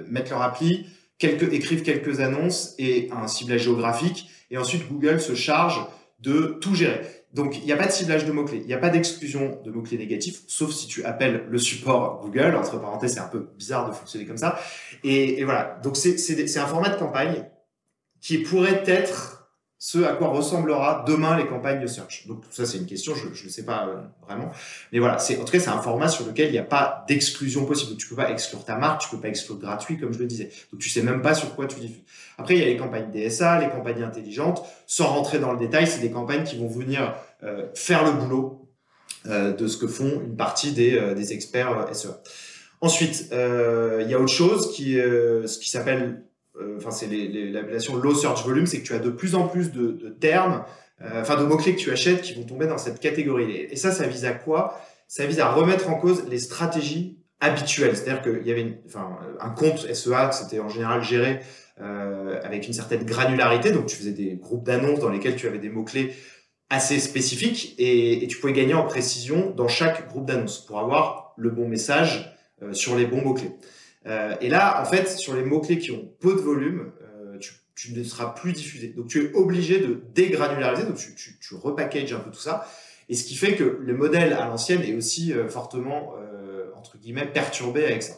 mettent 0.08 0.30
leur 0.30 0.42
appli, 0.42 0.86
quelques, 1.18 1.52
écrivent 1.52 1.82
quelques 1.82 2.20
annonces 2.20 2.74
et 2.78 3.08
un 3.12 3.26
ciblage 3.26 3.62
géographique, 3.62 4.28
et 4.50 4.58
ensuite 4.58 4.88
Google 4.88 5.20
se 5.20 5.34
charge 5.34 5.80
de 6.18 6.58
tout 6.60 6.74
gérer. 6.74 7.00
Donc 7.32 7.56
il 7.58 7.64
n'y 7.64 7.72
a 7.72 7.76
pas 7.76 7.86
de 7.86 7.92
ciblage 7.92 8.24
de 8.24 8.32
mots-clés, 8.32 8.58
il 8.58 8.66
n'y 8.66 8.74
a 8.74 8.78
pas 8.78 8.90
d'exclusion 8.90 9.60
de 9.64 9.70
mots-clés 9.70 9.98
négatifs, 9.98 10.40
sauf 10.48 10.72
si 10.72 10.88
tu 10.88 11.04
appelles 11.04 11.44
le 11.48 11.58
support 11.58 12.20
Google. 12.22 12.56
Entre 12.56 12.80
parenthèses, 12.80 13.14
c'est 13.14 13.20
un 13.20 13.28
peu 13.28 13.50
bizarre 13.56 13.88
de 13.88 13.94
fonctionner 13.94 14.26
comme 14.26 14.38
ça. 14.38 14.58
Et, 15.04 15.38
et 15.38 15.44
voilà, 15.44 15.78
donc 15.82 15.96
c'est 15.96 16.58
un 16.58 16.66
format 16.66 16.88
de 16.88 16.98
campagne 16.98 17.44
qui 18.20 18.38
pourrait 18.38 18.82
être 18.86 19.39
ce 19.82 20.04
à 20.04 20.12
quoi 20.12 20.28
ressemblera 20.28 21.06
demain 21.08 21.38
les 21.38 21.46
campagnes 21.46 21.80
de 21.80 21.86
search. 21.86 22.26
Donc 22.26 22.44
ça 22.50 22.66
c'est 22.66 22.76
une 22.76 22.84
question, 22.84 23.14
je 23.14 23.44
ne 23.44 23.48
sais 23.48 23.64
pas 23.64 23.88
euh, 23.88 24.02
vraiment, 24.26 24.52
mais 24.92 24.98
voilà, 24.98 25.18
c'est 25.18 25.38
en 25.38 25.44
tout 25.44 25.52
cas 25.52 25.58
c'est 25.58 25.70
un 25.70 25.80
format 25.80 26.08
sur 26.08 26.26
lequel 26.26 26.48
il 26.48 26.52
n'y 26.52 26.58
a 26.58 26.62
pas 26.62 27.06
d'exclusion 27.08 27.64
possible. 27.64 27.96
Tu 27.96 28.06
peux 28.06 28.14
pas 28.14 28.30
exclure 28.30 28.62
ta 28.62 28.76
marque, 28.76 29.00
tu 29.00 29.08
peux 29.08 29.18
pas 29.18 29.28
exclure 29.28 29.56
gratuit 29.56 29.98
comme 29.98 30.12
je 30.12 30.18
le 30.18 30.26
disais. 30.26 30.50
Donc 30.70 30.82
tu 30.82 30.90
sais 30.90 31.02
même 31.02 31.22
pas 31.22 31.32
sur 31.32 31.56
quoi 31.56 31.66
tu 31.66 31.80
diffuses. 31.80 32.02
Après 32.36 32.56
il 32.56 32.60
y 32.60 32.62
a 32.62 32.66
les 32.66 32.76
campagnes 32.76 33.10
DSA, 33.10 33.58
les 33.58 33.70
campagnes 33.70 34.02
intelligentes. 34.02 34.62
Sans 34.86 35.06
rentrer 35.06 35.38
dans 35.38 35.50
le 35.50 35.58
détail, 35.58 35.86
c'est 35.86 36.00
des 36.00 36.10
campagnes 36.10 36.44
qui 36.44 36.58
vont 36.58 36.68
venir 36.68 37.14
euh, 37.42 37.66
faire 37.74 38.04
le 38.04 38.12
boulot 38.12 38.68
euh, 39.28 39.54
de 39.54 39.66
ce 39.66 39.78
que 39.78 39.86
font 39.86 40.20
une 40.20 40.36
partie 40.36 40.72
des, 40.72 41.14
des 41.14 41.32
experts 41.32 41.88
SEA. 41.94 42.20
Ensuite, 42.82 43.30
il 43.32 44.10
y 44.10 44.14
a 44.14 44.18
autre 44.18 44.28
chose 44.28 44.74
qui, 44.74 44.92
ce 44.96 45.58
qui 45.58 45.70
s'appelle 45.70 46.02
euh, 46.02 46.29
enfin 46.76 46.90
c'est 46.90 47.06
l'appellation 47.06 47.96
low 47.96 48.14
search 48.14 48.44
volume, 48.44 48.66
c'est 48.66 48.80
que 48.80 48.86
tu 48.86 48.94
as 48.94 48.98
de 48.98 49.10
plus 49.10 49.34
en 49.34 49.46
plus 49.46 49.72
de, 49.72 50.08
termes, 50.20 50.64
euh, 51.02 51.20
enfin 51.20 51.40
de 51.40 51.44
mots-clés 51.44 51.74
que 51.74 51.80
tu 51.80 51.90
achètes 51.90 52.22
qui 52.22 52.34
vont 52.34 52.44
tomber 52.44 52.66
dans 52.66 52.78
cette 52.78 53.00
catégorie. 53.00 53.50
Et 53.70 53.76
ça, 53.76 53.92
ça 53.92 54.06
vise 54.06 54.24
à 54.24 54.32
quoi? 54.32 54.80
Ça 55.08 55.26
vise 55.26 55.40
à 55.40 55.50
remettre 55.50 55.88
en 55.88 55.94
cause 55.94 56.24
les 56.28 56.38
stratégies 56.38 57.18
habituelles. 57.40 57.96
C'est-à-dire 57.96 58.22
qu'il 58.22 58.46
y 58.46 58.52
avait 58.52 58.62
une, 58.62 58.76
enfin, 58.86 59.18
un 59.40 59.50
compte 59.50 59.92
SEA, 59.92 60.30
c'était 60.32 60.60
en 60.60 60.68
général 60.68 61.02
géré 61.02 61.40
euh, 61.80 62.38
avec 62.44 62.66
une 62.66 62.74
certaine 62.74 63.04
granularité, 63.04 63.70
donc 63.72 63.86
tu 63.86 63.96
faisais 63.96 64.12
des 64.12 64.36
groupes 64.36 64.64
d'annonces 64.64 65.00
dans 65.00 65.08
lesquels 65.08 65.36
tu 65.36 65.46
avais 65.46 65.58
des 65.58 65.70
mots-clés 65.70 66.14
assez 66.68 67.00
spécifiques 67.00 67.74
et, 67.78 68.26
tu 68.28 68.36
pouvais 68.36 68.52
gagner 68.52 68.74
en 68.74 68.84
précision 68.84 69.50
dans 69.50 69.66
chaque 69.66 70.08
groupe 70.08 70.26
d'annonces 70.26 70.64
pour 70.64 70.78
avoir 70.78 71.32
le 71.36 71.50
bon 71.50 71.66
message 71.66 72.36
euh, 72.62 72.72
sur 72.72 72.96
les 72.96 73.06
bons 73.06 73.22
mots-clés. 73.22 73.50
Euh, 74.06 74.34
et 74.40 74.48
là, 74.48 74.80
en 74.80 74.84
fait, 74.84 75.08
sur 75.08 75.34
les 75.34 75.42
mots-clés 75.42 75.78
qui 75.78 75.90
ont 75.92 76.10
peu 76.20 76.34
de 76.34 76.40
volume, 76.40 76.92
euh, 77.02 77.38
tu, 77.74 77.92
ne 77.94 78.02
seras 78.02 78.26
plus 78.26 78.52
diffusé. 78.52 78.88
Donc, 78.88 79.08
tu 79.08 79.24
es 79.24 79.34
obligé 79.34 79.80
de 79.80 80.02
dégranulariser, 80.14 80.84
donc 80.84 80.96
tu 80.96 81.54
repackages 81.54 82.12
un 82.12 82.20
peu 82.20 82.30
tout 82.30 82.40
ça. 82.40 82.66
Et 83.08 83.14
ce 83.14 83.24
qui 83.24 83.34
fait 83.34 83.56
que 83.56 83.64
le 83.64 83.94
modèle 83.94 84.32
à 84.32 84.46
l'ancienne 84.46 84.82
est 84.82 84.94
aussi 84.94 85.32
euh, 85.32 85.48
fortement, 85.48 86.14
entre 86.76 86.96
guillemets, 86.96 87.26
perturbé 87.26 87.84
avec 87.84 88.02
ça. 88.02 88.14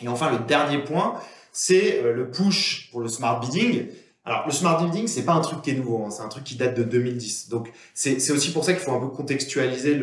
Et 0.00 0.08
enfin, 0.08 0.32
le 0.32 0.44
dernier 0.46 0.78
point, 0.82 1.20
c'est 1.52 2.02
le 2.02 2.30
push 2.30 2.90
pour 2.90 3.00
le 3.00 3.08
smart 3.08 3.38
bidding. 3.40 3.88
Alors, 4.24 4.44
le 4.46 4.52
smart 4.52 4.80
building, 4.80 5.08
c'est 5.08 5.24
pas 5.24 5.32
un 5.32 5.40
truc 5.40 5.62
qui 5.62 5.70
est 5.70 5.74
nouveau, 5.74 6.04
hein, 6.04 6.10
c'est 6.10 6.22
un 6.22 6.28
truc 6.28 6.44
qui 6.44 6.54
date 6.54 6.76
de 6.76 6.84
2010. 6.84 7.48
Donc, 7.48 7.72
c'est 7.92 8.30
aussi 8.30 8.52
pour 8.52 8.64
ça 8.64 8.72
qu'il 8.72 8.80
faut 8.80 8.92
un 8.92 9.00
peu 9.00 9.08
contextualiser 9.08 10.00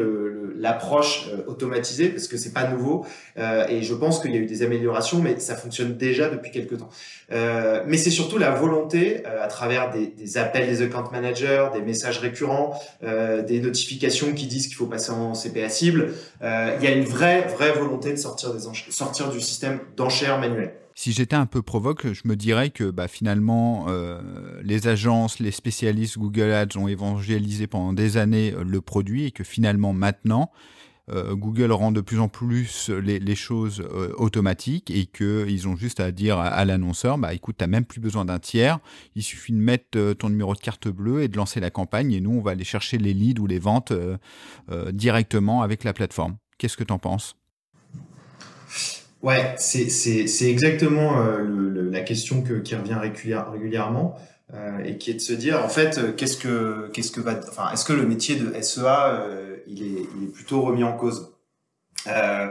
l'approche 0.58 1.28
le, 1.28 1.40
euh, 1.40 1.44
automatisée, 1.48 2.10
parce 2.10 2.28
que 2.28 2.36
c'est 2.36 2.52
pas 2.52 2.68
nouveau. 2.68 3.06
Euh, 3.38 3.66
et 3.70 3.82
je 3.82 3.94
pense 3.94 4.20
qu'il 4.20 4.32
y 4.32 4.38
a 4.38 4.40
eu 4.42 4.46
des 4.46 4.62
améliorations, 4.62 5.20
mais 5.20 5.40
ça 5.40 5.56
fonctionne 5.56 5.96
déjà 5.96 6.30
depuis 6.30 6.52
quelques 6.52 6.78
temps. 6.78 6.90
Euh, 7.32 7.84
mais 7.88 7.98
c'est 7.98 8.10
surtout 8.10 8.38
la 8.38 8.52
volonté, 8.52 9.24
euh, 9.26 9.44
à 9.44 9.48
travers 9.48 9.92
des, 9.92 10.08
des, 10.08 10.38
appels 10.38 10.68
des 10.68 10.82
account 10.82 11.10
managers, 11.12 11.68
des 11.74 11.82
messages 11.82 12.20
récurrents, 12.20 12.80
euh, 13.04 13.42
des 13.42 13.62
notifications 13.62 14.34
qui 14.34 14.48
disent 14.48 14.68
qu'il 14.68 14.76
faut 14.76 14.88
passer 14.88 15.12
en 15.12 15.34
CPA 15.34 15.70
cible. 15.70 16.14
il 16.42 16.84
y 16.84 16.88
a 16.88 16.92
une 16.92 17.06
vraie, 17.06 17.48
vraie 17.48 17.72
volonté 17.72 18.12
de 18.12 18.18
sortir, 18.18 18.54
des 18.54 18.62
sortir 18.90 19.30
du 19.30 19.40
système 19.40 19.80
d'enchères 19.96 20.40
manuelles 20.40 20.74
si 21.00 21.14
j'étais 21.14 21.38
un 21.38 21.46
peu 21.46 21.62
provoque, 21.62 22.12
je 22.12 22.24
me 22.26 22.36
dirais 22.36 22.72
que 22.72 22.92
bah, 22.92 23.08
finalement, 23.08 23.86
euh, 23.88 24.22
les 24.62 24.90
agences, 24.90 25.40
les 25.40 25.52
spécialistes 25.52 26.18
Google 26.18 26.52
Ads 26.52 26.78
ont 26.78 26.90
évangélisé 26.90 27.68
pendant 27.68 27.94
des 27.94 28.18
années 28.18 28.52
euh, 28.54 28.66
le 28.66 28.82
produit 28.82 29.24
et 29.24 29.32
que 29.32 29.46
finalement 29.46 29.94
maintenant, 29.94 30.52
euh, 31.10 31.36
Google 31.36 31.72
rend 31.72 31.94
de 31.94 32.02
plus 32.02 32.20
en 32.20 32.28
plus 32.28 32.90
les, 32.90 33.36
choses 33.36 33.82
automatiques 34.18 34.92
et 34.92 35.06
qu'ils 35.06 35.70
ont 35.70 35.78
juste 35.78 36.02
à 36.02 36.12
dire 36.12 36.38
à, 36.38 36.66
l'annonceur, 36.66 37.18
bah 37.18 37.34
écoute, 37.34 37.56
tu 37.58 37.66
même 37.66 37.86
plus 37.86 38.02
besoin 38.02 38.26
d'un 38.26 38.40
tiers, 38.40 38.80
il 39.16 39.24
suffit 39.24 39.54
de 39.54 39.58
mettre 39.58 40.12
ton 40.16 40.28
numéro 40.28 40.54
de 40.54 40.60
carte 40.60 40.90
bleue 40.90 41.24
et 41.24 41.30
de 41.30 41.38
lancer 41.38 41.62
la 41.62 41.70
campagne 41.70 42.12
et 42.12 42.20
nous, 42.20 42.32
on 42.32 42.42
va 42.42 42.52
aller 42.52 42.66
chercher 42.66 42.98
les 42.98 43.14
leads 43.14 43.42
ou 43.42 43.48
les 43.48 43.60
ventes 43.60 43.94
directement 44.92 45.62
avec 45.62 45.86
la 45.86 45.94
plateforme. 45.94 46.36
Qu'est-ce 46.58 46.76
que 46.76 46.84
tu 46.84 46.92
en 46.92 47.00
penses? 47.00 47.39
Ouais, 49.22 49.56
c'est 49.58 50.50
exactement 50.50 51.22
euh, 51.22 51.40
le, 51.40 51.90
la 51.90 52.02
question 52.02 52.42
que, 52.42 52.54
qui 52.54 52.76
revient 52.76 52.96
régulièrement 52.96 54.18
euh, 54.54 54.80
et 54.86 54.98
qui 54.98 55.12
est 55.12 55.16
de 55.16 55.20
se 55.20 55.34
dire 55.34 55.64
en 55.64 55.68
fait 55.68 55.98
euh, 55.98 56.14
qu'est-ce 56.14 56.38
que 56.38 56.90
qu'est-ce 56.94 57.12
que 57.12 57.20
va 57.20 57.40
enfin 57.50 57.70
est-ce 57.74 57.84
que 57.84 57.94
le 57.94 58.08
métier 58.08 58.38
de 58.38 58.62
SEA 58.62 58.80
euh, 58.88 59.58
il, 59.68 59.84
est, 59.84 60.08
il 60.18 60.24
est 60.24 60.32
plutôt 60.32 60.62
remis 60.62 60.84
en 60.86 60.94
cause? 60.94 61.34
Euh, 62.08 62.48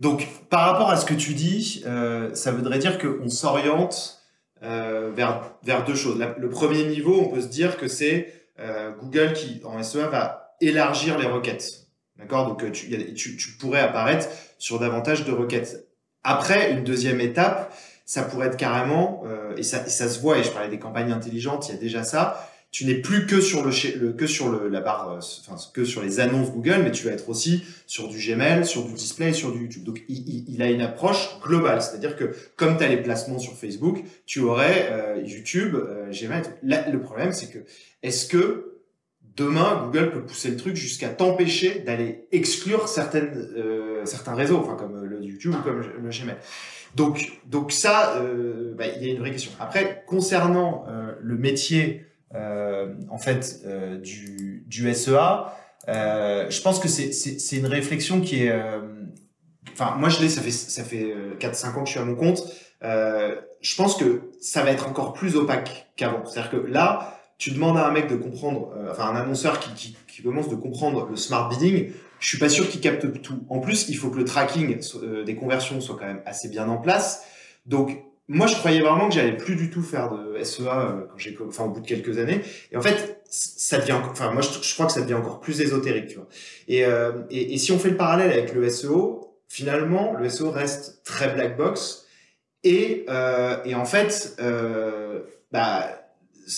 donc 0.00 0.26
par 0.50 0.72
rapport 0.72 0.90
à 0.90 0.96
ce 0.96 1.06
que 1.06 1.14
tu 1.14 1.34
dis 1.34 1.84
ça 2.34 2.50
voudrait 2.50 2.80
dire 2.80 2.98
qu'on 2.98 3.28
s'oriente 3.28 4.18
vers 4.60 5.52
vers 5.62 5.84
deux 5.84 5.94
choses. 5.94 6.18
Le 6.38 6.48
premier 6.48 6.84
niveau 6.84 7.20
on 7.20 7.28
peut 7.28 7.40
se 7.40 7.46
dire 7.46 7.76
que 7.76 7.86
c'est 7.86 8.48
Google 9.00 9.34
qui 9.34 9.60
en 9.64 9.80
SEA 9.84 10.08
va 10.08 10.56
élargir 10.60 11.16
les 11.18 11.28
requêtes. 11.28 11.86
D'accord? 12.18 12.48
Donc 12.48 12.72
tu, 12.72 13.14
tu, 13.14 13.36
tu 13.36 13.52
pourrais 13.52 13.80
apparaître 13.80 14.26
sur 14.58 14.80
davantage 14.80 15.24
de 15.24 15.30
requêtes 15.30 15.86
après, 16.24 16.72
une 16.72 16.84
deuxième 16.84 17.20
étape, 17.20 17.74
ça 18.04 18.22
pourrait 18.22 18.48
être 18.48 18.56
carrément, 18.56 19.22
euh, 19.26 19.56
et, 19.56 19.62
ça, 19.62 19.86
ça 19.86 20.08
se 20.08 20.20
voit, 20.20 20.38
et 20.38 20.44
je 20.44 20.50
parlais 20.50 20.68
des 20.68 20.78
campagnes 20.78 21.12
intelligentes, 21.12 21.68
il 21.68 21.74
y 21.74 21.78
a 21.78 21.80
déjà 21.80 22.04
ça, 22.04 22.48
tu 22.72 22.86
n'es 22.86 22.94
plus 22.94 23.26
que 23.26 23.42
sur 23.42 23.62
le, 23.62 24.12
que 24.12 24.26
sur 24.26 24.48
le, 24.48 24.68
la 24.68 24.80
barre, 24.80 25.10
euh, 25.10 25.18
enfin 25.18 25.62
que 25.74 25.84
sur 25.84 26.02
les 26.02 26.20
annonces 26.20 26.50
Google, 26.50 26.80
mais 26.82 26.90
tu 26.90 27.04
vas 27.04 27.12
être 27.12 27.28
aussi 27.28 27.62
sur 27.86 28.08
du 28.08 28.16
Gmail, 28.16 28.64
sur 28.64 28.86
du 28.86 28.94
display, 28.94 29.34
sur 29.34 29.52
du 29.52 29.60
YouTube. 29.60 29.84
Donc 29.84 30.02
il, 30.08 30.48
il, 30.48 30.62
a 30.62 30.70
une 30.70 30.80
approche 30.80 31.38
globale, 31.42 31.82
c'est-à-dire 31.82 32.16
que 32.16 32.34
comme 32.56 32.78
tu 32.78 32.84
as 32.84 32.88
les 32.88 32.96
placements 32.96 33.38
sur 33.38 33.52
Facebook, 33.58 34.02
tu 34.24 34.40
aurais 34.40 34.88
euh, 34.90 35.22
YouTube, 35.22 35.76
euh, 35.76 36.10
Gmail. 36.10 36.44
le 36.62 36.98
problème 36.98 37.32
c'est 37.32 37.50
que 37.52 37.58
est-ce 38.02 38.26
que 38.26 38.71
demain, 39.36 39.82
Google 39.84 40.10
peut 40.10 40.22
pousser 40.24 40.50
le 40.50 40.56
truc 40.56 40.76
jusqu'à 40.76 41.08
t'empêcher 41.08 41.80
d'aller 41.80 42.26
exclure 42.32 42.88
certaines, 42.88 43.32
euh, 43.56 44.04
certains 44.04 44.34
réseaux, 44.34 44.58
enfin 44.58 44.74
comme 44.74 44.96
euh, 44.96 45.06
le 45.06 45.22
YouTube 45.22 45.54
ou 45.58 45.62
comme 45.62 45.80
le 45.80 46.08
Gmail. 46.10 46.36
Donc, 46.94 47.40
donc 47.46 47.72
ça, 47.72 48.16
euh, 48.16 48.74
bah, 48.76 48.84
il 48.86 49.06
y 49.06 49.10
a 49.10 49.12
une 49.12 49.18
vraie 49.18 49.30
question. 49.30 49.52
Après, 49.58 50.04
concernant 50.06 50.84
euh, 50.88 51.12
le 51.20 51.36
métier, 51.36 52.06
euh, 52.34 52.94
en 53.10 53.18
fait, 53.18 53.60
euh, 53.64 53.98
du, 53.98 54.64
du 54.66 54.92
SEA, 54.94 55.46
je 55.88 56.62
pense 56.62 56.78
que 56.80 56.88
c'est 56.88 57.56
une 57.56 57.66
réflexion 57.66 58.20
qui 58.20 58.44
est, 58.44 58.54
enfin, 59.72 59.96
moi 59.96 60.08
je 60.08 60.20
l'ai, 60.20 60.28
ça 60.28 60.40
fait 60.40 60.50
ça 60.52 60.84
fait 60.84 61.14
4-5 61.40 61.76
ans 61.76 61.80
que 61.80 61.86
je 61.86 61.92
suis 61.92 62.00
à 62.00 62.04
mon 62.04 62.14
compte. 62.14 62.44
je 62.82 63.76
pense 63.76 63.96
que 63.96 64.30
ça 64.40 64.62
va 64.62 64.70
être 64.70 64.88
encore 64.88 65.12
plus 65.12 65.34
opaque 65.34 65.88
qu'avant. 65.96 66.24
C'est-à-dire 66.24 66.50
que 66.50 66.56
là, 66.56 67.21
tu 67.42 67.50
demandes 67.50 67.76
à 67.76 67.88
un 67.88 67.90
mec 67.90 68.06
de 68.06 68.14
comprendre, 68.14 68.72
euh, 68.76 68.92
enfin 68.92 69.06
un 69.06 69.16
annonceur 69.16 69.58
qui, 69.58 69.96
commence 70.22 70.48
de 70.48 70.54
comprendre 70.54 71.08
le 71.10 71.16
smart 71.16 71.48
bidding, 71.48 71.90
je 72.20 72.28
suis 72.28 72.38
pas 72.38 72.48
sûr 72.48 72.68
qu'il 72.68 72.80
capte 72.80 73.20
tout. 73.20 73.40
En 73.48 73.58
plus, 73.58 73.88
il 73.88 73.96
faut 73.96 74.10
que 74.10 74.18
le 74.18 74.24
tracking 74.24 74.78
euh, 75.02 75.24
des 75.24 75.34
conversions 75.34 75.80
soit 75.80 75.96
quand 75.98 76.06
même 76.06 76.22
assez 76.24 76.48
bien 76.48 76.68
en 76.68 76.76
place. 76.76 77.26
Donc 77.66 78.00
moi, 78.28 78.46
je 78.46 78.54
croyais 78.54 78.80
vraiment 78.80 79.08
que 79.08 79.14
j'allais 79.16 79.36
plus 79.36 79.56
du 79.56 79.70
tout 79.70 79.82
faire 79.82 80.10
de 80.10 80.40
SEA 80.44 80.60
euh, 80.68 81.00
quand 81.10 81.18
j'ai, 81.18 81.36
enfin 81.44 81.64
au 81.64 81.70
bout 81.70 81.80
de 81.80 81.86
quelques 81.88 82.18
années. 82.18 82.42
Et 82.70 82.76
en 82.76 82.80
fait, 82.80 83.20
ça 83.28 83.78
devient, 83.78 83.98
enfin 84.08 84.30
moi, 84.30 84.42
je, 84.42 84.74
crois 84.74 84.86
que 84.86 84.92
ça 84.92 85.00
devient 85.00 85.14
encore 85.14 85.40
plus 85.40 85.60
ésotérique. 85.60 86.16
Et, 86.68 86.82
et, 87.30 87.54
et 87.54 87.58
si 87.58 87.72
on 87.72 87.78
fait 87.80 87.90
le 87.90 87.96
parallèle 87.96 88.30
avec 88.30 88.54
le 88.54 88.68
SEO, 88.68 89.36
finalement, 89.48 90.12
le 90.12 90.28
SEO 90.28 90.52
reste 90.52 91.02
très 91.02 91.34
black 91.34 91.56
box. 91.56 92.06
Et, 92.62 93.04
et 93.64 93.74
en 93.74 93.84
fait, 93.84 94.40
bah 95.50 96.01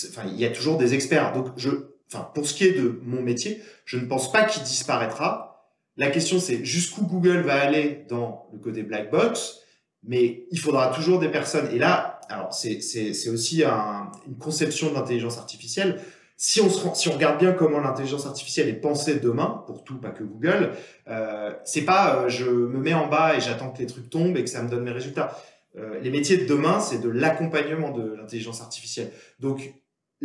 enfin, 0.09 0.23
il 0.27 0.39
y 0.39 0.45
a 0.45 0.49
toujours 0.49 0.77
des 0.77 0.93
experts. 0.93 1.33
Donc, 1.33 1.47
je, 1.57 1.69
enfin, 2.11 2.29
pour 2.33 2.47
ce 2.47 2.53
qui 2.53 2.65
est 2.65 2.73
de 2.73 2.99
mon 3.03 3.21
métier, 3.21 3.61
je 3.85 3.97
ne 3.97 4.05
pense 4.05 4.31
pas 4.31 4.43
qu'il 4.43 4.63
disparaîtra. 4.63 5.71
La 5.97 6.09
question, 6.09 6.39
c'est 6.39 6.65
jusqu'où 6.65 7.05
Google 7.05 7.41
va 7.41 7.55
aller 7.61 8.05
dans 8.09 8.47
le 8.51 8.59
côté 8.59 8.83
black 8.83 9.11
box, 9.11 9.59
mais 10.03 10.45
il 10.51 10.59
faudra 10.59 10.87
toujours 10.93 11.19
des 11.19 11.29
personnes. 11.29 11.69
Et 11.73 11.79
là, 11.79 12.19
alors, 12.29 12.53
c'est, 12.53 13.29
aussi 13.29 13.63
un, 13.63 14.11
une 14.27 14.37
conception 14.37 14.89
de 14.89 14.95
l'intelligence 14.95 15.37
artificielle. 15.37 15.99
Si 16.37 16.59
on, 16.59 16.69
se, 16.69 16.81
si 16.95 17.07
on 17.07 17.13
regarde 17.13 17.39
bien 17.39 17.53
comment 17.53 17.79
l'intelligence 17.79 18.25
artificielle 18.25 18.67
est 18.67 18.73
pensée 18.73 19.19
demain, 19.19 19.63
pour 19.67 19.85
tout, 19.85 19.97
pas 19.97 20.09
que 20.09 20.23
Google, 20.23 20.71
euh, 21.07 21.53
c'est 21.63 21.83
pas 21.83 22.23
euh, 22.23 22.29
je 22.29 22.45
me 22.45 22.77
mets 22.77 22.93
en 22.93 23.07
bas 23.07 23.37
et 23.37 23.39
j'attends 23.39 23.71
que 23.71 23.79
les 23.79 23.85
trucs 23.85 24.09
tombent 24.09 24.35
et 24.35 24.43
que 24.43 24.49
ça 24.49 24.61
me 24.61 24.69
donne 24.69 24.83
mes 24.83 24.91
résultats. 24.91 25.37
Euh, 25.77 25.99
les 26.01 26.09
métiers 26.09 26.37
de 26.37 26.45
demain, 26.45 26.81
c'est 26.81 26.99
de 26.99 27.09
l'accompagnement 27.09 27.91
de 27.91 28.15
l'intelligence 28.15 28.61
artificielle. 28.61 29.11
Donc, 29.39 29.73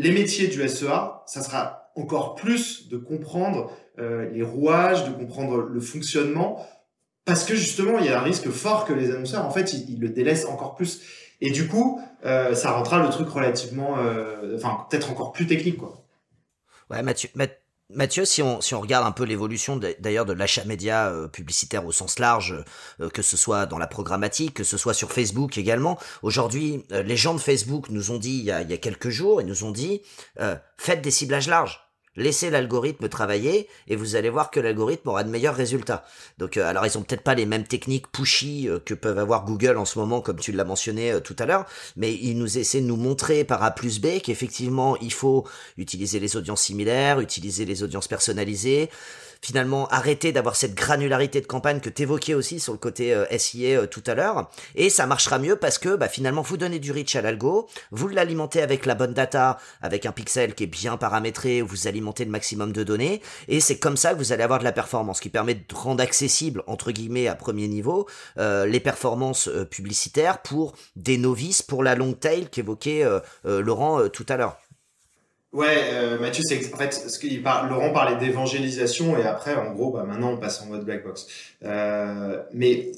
les 0.01 0.13
métiers 0.13 0.49
du 0.49 0.67
SEA, 0.69 1.23
ça 1.27 1.43
sera 1.43 1.91
encore 1.97 2.35
plus 2.35 2.89
de 2.89 2.97
comprendre 2.97 3.71
euh, 3.99 4.31
les 4.31 4.43
rouages, 4.43 5.05
de 5.05 5.13
comprendre 5.13 5.59
le 5.59 5.81
fonctionnement, 5.81 6.67
parce 7.25 7.45
que 7.45 7.55
justement, 7.55 7.99
il 7.99 8.07
y 8.07 8.09
a 8.09 8.19
un 8.19 8.23
risque 8.23 8.49
fort 8.49 8.85
que 8.85 8.93
les 8.93 9.11
annonceurs, 9.11 9.45
en 9.45 9.51
fait, 9.51 9.75
ils, 9.75 10.01
le 10.01 10.09
délaissent 10.09 10.47
encore 10.47 10.75
plus. 10.75 11.03
Et 11.41 11.51
du 11.51 11.69
coup, 11.69 12.01
euh, 12.25 12.55
ça 12.55 12.73
rendra 12.73 13.03
le 13.03 13.11
truc 13.11 13.29
relativement, 13.29 13.97
enfin, 14.55 14.87
peut-être 14.89 15.11
encore 15.11 15.33
plus 15.33 15.47
technique, 15.47 15.79
quoi. 15.79 16.05
Ouais, 16.91 17.03
Mathieu, 17.03 17.29
Mathieu, 17.93 18.25
si 18.25 18.43
on, 18.43 18.61
si 18.61 18.75
on 18.75 18.81
regarde 18.81 19.07
un 19.07 19.13
peu 19.13 19.25
l'évolution 19.25 19.77
d'ailleurs 19.77 20.25
de, 20.25 20.33
l'achat 20.33 20.65
média 20.65 21.09
euh, 21.09 21.29
publicitaire 21.29 21.85
au 21.85 21.93
sens 21.93 22.19
large, 22.19 22.65
euh, 23.01 23.09
que 23.09 23.23
ce 23.23 23.37
soit 23.37 23.67
dans 23.67 23.79
la 23.79 23.87
programmatique, 23.87 24.55
que 24.55 24.65
ce 24.65 24.77
soit 24.77 24.95
sur 24.95 25.13
Facebook 25.13 25.59
également, 25.59 25.99
aujourd'hui, 26.23 26.85
euh, 26.93 27.03
les 27.03 27.17
gens 27.17 27.35
de 27.35 27.41
Facebook 27.41 27.91
nous 27.91 28.11
ont 28.13 28.19
dit 28.19 28.39
il 28.39 28.45
y 28.45 28.51
a, 28.51 28.63
il 28.63 28.71
y 28.71 28.75
a 28.75 28.77
quelques 28.77 29.09
jours, 29.09 29.41
ils 29.41 29.47
nous 29.47 29.65
ont 29.65 29.73
dit 29.73 30.03
faites 30.79 31.03
des 31.03 31.11
ciblages 31.11 31.49
larges. 31.49 31.90
Laissez 32.17 32.51
l'algorithme 32.51 33.09
travailler 33.09 33.69
et 33.87 33.95
vous 33.95 34.17
allez 34.17 34.31
voir 34.31 34.51
que 34.51 34.59
l'algorithme 34.59 35.09
aura 35.11 35.23
de 35.23 35.31
meilleurs 35.31 35.55
résultats. 35.55 36.05
Donc, 36.39 36.57
euh, 36.57 36.69
alors 36.69 36.85
ils 36.85 36.99
ont 36.99 37.03
peut-être 37.03 37.23
pas 37.23 37.37
les 37.37 37.47
mêmes 37.47 37.67
techniques 37.67 38.11
pushy 38.11 38.69
euh, 38.69 38.81
que 38.81 38.95
peuvent 38.95 39.19
avoir 39.19 39.45
Google 39.45 39.77
en 39.77 39.85
ce 39.85 39.97
moment, 39.97 40.21
comme 40.21 40.41
tu 40.41 40.51
l'as 40.51 40.65
mentionné 40.65 41.13
euh, 41.13 41.21
tout 41.21 41.37
à 41.39 41.47
l'heure, 41.47 41.67
mais 41.97 42.13
ils 42.13 42.37
nous 42.37 42.59
essaient 42.59 42.81
de 42.81 42.87
nous 42.87 42.97
montrer 42.97 43.45
par 43.45 43.63
A 43.63 43.71
plus 43.71 44.01
B 44.01 44.21
qu'effectivement 44.25 44.97
il 44.97 45.13
faut 45.13 45.47
utiliser 45.77 46.19
les 46.19 46.37
audiences 46.37 46.63
similaires, 46.63 47.21
utiliser 47.21 47.65
les 47.65 47.85
audiences 47.85 48.09
personnalisées, 48.09 48.91
finalement 49.43 49.89
arrêter 49.89 50.33
d'avoir 50.33 50.57
cette 50.57 50.75
granularité 50.75 51.41
de 51.41 51.47
campagne 51.47 51.81
que 51.81 51.89
t'évoquais 51.89 52.35
aussi 52.35 52.61
sur 52.61 52.73
le 52.73 52.79
côté 52.79 53.15
euh, 53.15 53.27
SIA 53.37 53.81
euh, 53.81 53.87
tout 53.87 54.03
à 54.07 54.15
l'heure. 54.15 54.51
Et 54.75 54.91
ça 54.91 55.07
marchera 55.07 55.39
mieux 55.39 55.57
parce 55.57 55.79
que 55.79 55.97
bah, 55.97 56.09
finalement 56.09 56.43
vous 56.43 56.57
donnez 56.57 56.79
du 56.79 56.93
reach 56.93 57.17
à 57.17 57.23
l'algo, 57.23 57.69
vous 57.91 58.09
l'alimentez 58.09 58.63
avec 58.63 58.87
la 58.87 58.95
bonne 58.95 59.15
data, 59.15 59.59
avec 59.83 60.07
un 60.07 60.13
pixel 60.13 60.55
qui 60.55 60.65
est 60.65 60.69
bien 60.69 60.97
paramétré, 60.97 61.63
vous 61.63 61.89
alimentez 61.89 62.25
le 62.25 62.31
maximum 62.31 62.73
de 62.73 62.85
données, 62.85 63.23
et 63.49 63.61
c'est 63.61 63.79
comme 63.79 63.97
ça 63.97 64.13
que 64.13 64.19
vous 64.19 64.33
allez 64.33 64.43
avoir 64.43 64.59
de 64.59 64.65
la 64.65 64.73
performance 64.73 65.21
qui 65.21 65.31
permet 65.31 65.55
de 65.55 65.65
rendre 65.75 66.03
accessible 66.03 66.63
entre 66.67 66.93
guillemets 66.93 67.29
à 67.29 67.35
premier 67.35 67.69
niveau 67.69 68.07
euh, 68.39 68.67
les 68.67 68.81
performances 68.81 69.49
publicitaires 69.71 70.43
pour 70.43 70.75
des 70.97 71.17
novices, 71.17 71.63
pour 71.63 71.83
la 71.83 71.95
long 71.95 72.13
tail 72.13 72.49
qu'évoquait 72.51 73.05
Laurent 73.45 74.09
tout 74.09 74.27
à 74.29 74.37
l'heure. 74.37 74.59
Ouais, 75.53 75.91
euh, 75.95 76.19
Mathieu, 76.21 76.45
c'est 76.47 76.73
en 76.73 76.77
fait 76.77 76.93
ce 76.93 77.19
qu'il 77.19 77.43
parle. 77.43 77.69
Laurent 77.71 77.93
parlait 77.93 78.17
d'évangélisation 78.17 79.19
et 79.19 79.25
après, 79.25 79.57
en 79.57 79.73
gros, 79.73 79.91
bah, 79.91 80.05
maintenant 80.05 80.31
on 80.33 80.37
passe 80.37 80.63
en 80.63 80.67
mode 80.67 80.85
black 80.85 81.03
box. 81.03 81.27
Euh, 81.65 82.41
mais 82.53 82.93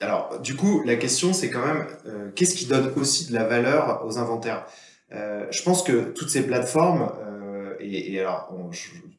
alors, 0.00 0.40
du 0.40 0.56
coup, 0.56 0.82
la 0.84 0.96
question 0.96 1.34
c'est 1.34 1.50
quand 1.50 1.66
même 1.66 1.86
euh, 2.06 2.30
qu'est-ce 2.34 2.54
qui 2.54 2.64
donne 2.64 2.92
aussi 2.96 3.28
de 3.28 3.34
la 3.34 3.44
valeur 3.44 4.04
aux 4.06 4.18
inventaires? 4.18 4.66
Je 5.10 5.62
pense 5.62 5.82
que 5.82 6.12
toutes 6.12 6.28
ces 6.28 6.46
plateformes 6.46 7.10
et, 7.80 8.12
et, 8.14 8.20
alors 8.20 8.52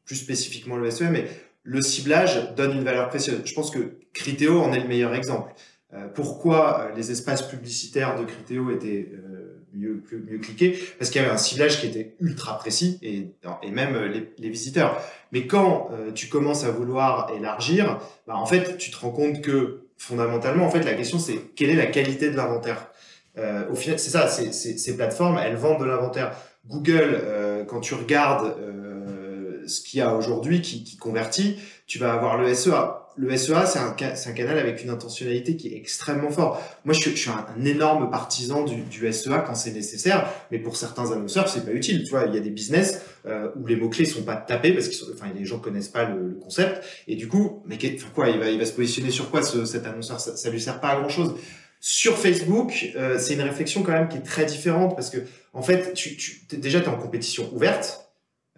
plus 0.05 0.15
spécifiquement 0.15 0.77
le 0.77 0.91
SEM, 0.91 1.11
mais 1.11 1.27
le 1.63 1.81
ciblage 1.81 2.53
donne 2.55 2.73
une 2.73 2.83
valeur 2.83 3.09
précieuse. 3.09 3.41
Je 3.43 3.53
pense 3.55 3.71
que 3.71 3.97
Criteo 4.13 4.59
en 4.61 4.71
est 4.71 4.79
le 4.79 4.87
meilleur 4.87 5.15
exemple. 5.15 5.51
pourquoi 6.13 6.91
les 6.95 7.09
espaces 7.09 7.41
publicitaires 7.41 8.19
de 8.19 8.25
Criteo 8.25 8.69
étaient 8.69 9.11
mieux, 9.73 10.03
cliquer, 10.41 10.77
parce 10.97 11.11
qu'il 11.11 11.21
y 11.21 11.25
avait 11.25 11.33
un 11.33 11.37
ciblage 11.37 11.79
qui 11.79 11.87
était 11.87 12.15
ultra 12.19 12.57
précis 12.57 12.99
et, 13.01 13.31
et 13.63 13.71
même 13.71 13.97
les, 14.05 14.33
les 14.37 14.49
visiteurs. 14.49 15.01
Mais 15.31 15.47
quand 15.47 15.89
tu 16.15 16.27
commences 16.27 16.63
à 16.63 16.71
vouloir 16.71 17.31
élargir, 17.35 17.99
bah, 18.27 18.35
en 18.35 18.45
fait, 18.45 18.77
tu 18.77 18.91
te 18.91 18.97
rends 18.97 19.11
compte 19.11 19.41
que 19.41 19.85
fondamentalement, 19.97 20.65
en 20.65 20.71
fait, 20.71 20.83
la 20.83 20.93
question 20.93 21.19
c'est 21.19 21.37
quelle 21.55 21.69
est 21.69 21.75
la 21.75 21.85
qualité 21.85 22.29
de 22.29 22.35
l'inventaire? 22.35 22.91
au 23.71 23.75
final, 23.75 23.97
c'est 23.99 24.09
ça, 24.09 24.27
ces 24.27 24.95
plateformes, 24.97 25.39
elles 25.43 25.55
vendent 25.55 25.79
de 25.79 25.85
l'inventaire. 25.85 26.35
Google, 26.67 27.21
quand 27.67 27.79
tu 27.79 27.93
regardes 27.93 28.53
ce 29.69 29.81
qu'il 29.81 29.99
y 29.99 30.01
a 30.01 30.13
aujourd'hui 30.13 30.61
qui, 30.61 30.83
qui, 30.83 30.97
convertit, 30.97 31.57
tu 31.87 31.99
vas 31.99 32.13
avoir 32.13 32.37
le 32.37 32.53
SEA. 32.53 32.98
Le 33.17 33.35
SEA, 33.35 33.65
c'est 33.65 33.79
un, 33.79 33.95
un, 33.99 34.33
canal 34.33 34.57
avec 34.57 34.83
une 34.83 34.89
intentionnalité 34.89 35.57
qui 35.57 35.73
est 35.73 35.77
extrêmement 35.77 36.29
fort. 36.29 36.61
Moi, 36.85 36.93
je, 36.93 37.09
je 37.09 37.15
suis 37.15 37.29
un, 37.29 37.65
énorme 37.65 38.09
partisan 38.09 38.63
du, 38.63 38.81
du 38.81 39.11
SEA 39.11 39.43
quand 39.45 39.55
c'est 39.55 39.71
nécessaire, 39.71 40.31
mais 40.51 40.59
pour 40.59 40.77
certains 40.77 41.11
annonceurs, 41.11 41.49
c'est 41.49 41.65
pas 41.65 41.71
utile. 41.71 42.03
Tu 42.03 42.11
vois, 42.11 42.25
il 42.27 42.33
y 42.33 42.37
a 42.37 42.41
des 42.41 42.49
business 42.49 43.01
euh, 43.25 43.49
où 43.59 43.67
les 43.67 43.75
mots 43.75 43.89
clés 43.89 44.05
sont 44.05 44.23
pas 44.23 44.35
tapés 44.35 44.73
parce 44.73 44.87
que, 44.87 45.13
enfin, 45.13 45.27
les 45.37 45.45
gens 45.45 45.59
connaissent 45.59 45.89
pas 45.89 46.05
le, 46.05 46.29
le, 46.29 46.35
concept, 46.35 46.83
et 47.07 47.15
du 47.15 47.27
coup, 47.27 47.63
mais 47.65 47.77
quoi, 48.13 48.29
il 48.29 48.39
va, 48.39 48.49
il 48.49 48.59
va 48.59 48.65
se 48.65 48.73
positionner 48.73 49.11
sur 49.11 49.29
quoi 49.29 49.41
ce, 49.41 49.65
cet 49.65 49.85
annonceur? 49.85 50.19
Ça, 50.19 50.37
ça 50.37 50.49
lui 50.49 50.61
sert 50.61 50.79
pas 50.79 50.89
à 50.89 50.99
grand 50.99 51.09
chose. 51.09 51.35
Sur 51.81 52.17
Facebook, 52.17 52.91
euh, 52.95 53.17
c'est 53.19 53.35
une 53.35 53.41
réflexion 53.41 53.83
quand 53.83 53.93
même 53.93 54.09
qui 54.09 54.17
est 54.17 54.21
très 54.21 54.45
différente 54.45 54.95
parce 54.95 55.09
que 55.09 55.19
en 55.53 55.61
fait, 55.61 55.93
tu, 55.93 56.17
tu 56.17 56.41
déjà 56.57 56.81
tu 56.81 56.85
es 56.85 56.89
en 56.89 56.97
compétition 56.97 57.49
ouverte 57.53 58.08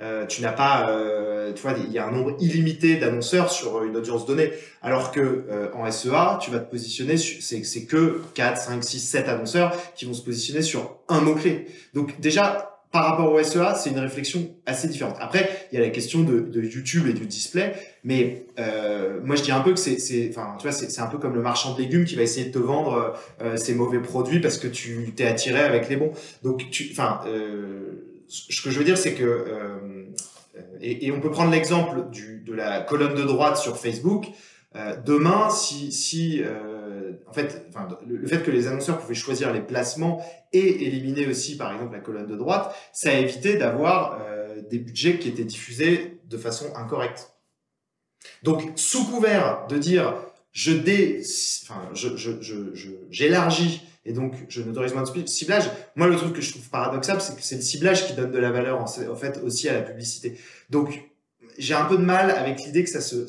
euh, 0.02 0.26
tu 0.26 0.42
n'as 0.42 0.52
pas, 0.52 0.90
euh, 0.90 1.54
tu 1.54 1.62
vois, 1.62 1.76
il 1.78 1.92
y 1.92 2.00
a 2.00 2.08
un 2.08 2.12
nombre 2.12 2.36
illimité 2.40 2.98
d'annonceurs 2.98 3.52
sur 3.52 3.84
une 3.84 3.96
audience 3.96 4.26
donnée. 4.26 4.52
Alors 4.82 5.12
que 5.12 5.20
euh, 5.20 5.68
en 5.74 5.90
SEA, 5.92 6.40
tu 6.42 6.50
vas 6.52 6.60
te 6.60 6.70
positionner, 6.70 7.18
c'est, 7.18 7.86
que 7.86 8.22
4, 8.34 8.58
5, 8.58 8.84
6, 8.84 9.00
7 9.00 9.30
annonceurs 9.30 9.76
qui 9.96 10.06
vont 10.06 10.14
se 10.14 10.24
positionner 10.24 10.62
sur 10.62 10.98
un 11.08 11.22
mot-clé. 11.22 11.68
Donc 11.94 12.20
déjà, 12.20 12.72
par 12.92 13.06
rapport 13.06 13.32
au 13.32 13.42
SEA, 13.42 13.76
c'est 13.76 13.92
une 13.92 14.00
réflexion 14.00 14.54
assez 14.66 14.88
différente. 14.88 15.16
Après, 15.20 15.68
il 15.72 15.80
y 15.80 15.82
a 15.82 15.86
la 15.86 15.92
question 15.92 16.22
de, 16.22 16.42
de 16.42 16.62
YouTube 16.62 17.08
et 17.08 17.14
du 17.14 17.26
display, 17.26 17.74
mais 18.04 18.46
euh, 18.60 19.20
moi 19.24 19.38
je 19.38 19.44
dis 19.44 19.52
un 19.52 19.62
peu 19.62 19.74
que 19.74 19.80
c'est, 19.80 20.28
enfin, 20.30 20.56
tu 20.60 20.68
vois, 20.68 20.74
c'est, 20.74 21.00
un 21.00 21.08
peu 21.08 21.18
comme 21.18 21.34
le 21.34 21.42
marchand 21.42 21.74
de 21.74 21.80
légumes 21.80 22.04
qui 22.04 22.16
va 22.16 22.24
essayer 22.24 22.48
de 22.48 22.52
te 22.52 22.60
vendre 22.60 23.16
euh, 23.42 23.56
ses 23.56 23.76
mauvais 23.76 24.00
produits 24.00 24.42
parce 24.42 24.58
que 24.58 24.68
tu 24.68 25.14
t'es 25.16 25.26
attiré 25.26 25.62
avec 25.62 25.88
les 25.88 25.96
bons. 25.96 26.12
Donc, 26.44 26.66
enfin, 26.92 27.22
euh, 27.28 28.12
ce 28.28 28.62
que 28.62 28.72
je 28.72 28.80
veux 28.80 28.86
dire, 28.86 28.98
c'est 28.98 29.14
que, 29.14 29.24
euh, 29.24 29.78
et, 30.82 31.12
on 31.12 31.20
peut 31.20 31.32
prendre 31.32 31.52
l'exemple 31.52 32.06
de 32.12 32.54
la 32.54 32.82
colonne 32.82 33.16
de 33.16 33.24
droite 33.24 33.58
sur 33.58 33.78
Facebook. 33.78 34.26
Euh, 34.76 34.96
demain, 35.06 35.50
si, 35.50 36.42
euh, 36.44 37.14
en 37.28 37.34
fait, 37.34 37.68
le, 38.08 38.26
fait 38.26 38.42
que 38.42 38.52
les 38.52 38.68
annonceurs 38.68 39.00
pouvaient 39.00 39.14
choisir 39.14 39.52
les 39.52 39.62
placements 39.62 40.26
et 40.54 40.86
éliminer 40.88 41.28
aussi, 41.28 41.58
par 41.58 41.74
exemple, 41.74 41.94
la 41.94 42.00
colonne 42.00 42.28
de 42.28 42.38
droite, 42.38 42.74
ça 42.94 43.10
a 43.10 43.14
évité 43.14 43.58
d'avoir 43.58 44.22
euh, 44.22 44.62
des 44.70 44.80
budgets 44.80 45.20
qui 45.20 45.28
étaient 45.28 45.44
diffusés 45.44 46.20
de 46.26 46.38
façon 46.38 46.74
incorrecte. 46.76 47.34
Donc, 48.44 48.72
sous 48.76 49.06
couvert 49.06 49.68
de 49.68 49.78
dire 49.78 50.16
je 50.54 50.72
dé, 50.72 51.22
enfin, 51.64 51.90
je, 51.94 52.10
j'élargis 53.10 53.82
et 54.06 54.14
donc 54.14 54.34
je 54.50 54.62
n'autorise 54.62 54.94
moins 54.94 55.04
de 55.04 55.26
ciblage. 55.28 55.70
Moi, 55.96 56.08
le 56.08 56.16
truc 56.16 56.34
que 56.34 56.42
je 56.42 56.52
trouve 56.52 56.70
paradoxal, 56.70 57.22
c'est 57.22 57.36
que 57.36 57.44
c'est 57.44 57.56
le 57.56 57.62
ciblage 57.62 58.08
qui 58.08 58.14
donne 58.14 58.32
de 58.32 58.40
la 58.40 58.52
valeur 58.52 58.82
en, 58.82 58.88
fait 58.88 59.40
aussi 59.44 59.70
à 59.70 59.74
la 59.74 59.82
publicité. 59.82 60.38
Donc 60.70 61.04
j'ai 61.58 61.74
un 61.74 61.86
peu 61.86 61.98
de 61.98 62.04
mal 62.04 62.32
avec 62.32 62.62
l'idée 62.62 62.84
que 62.84 62.90
ça 62.90 63.02
se, 63.02 63.28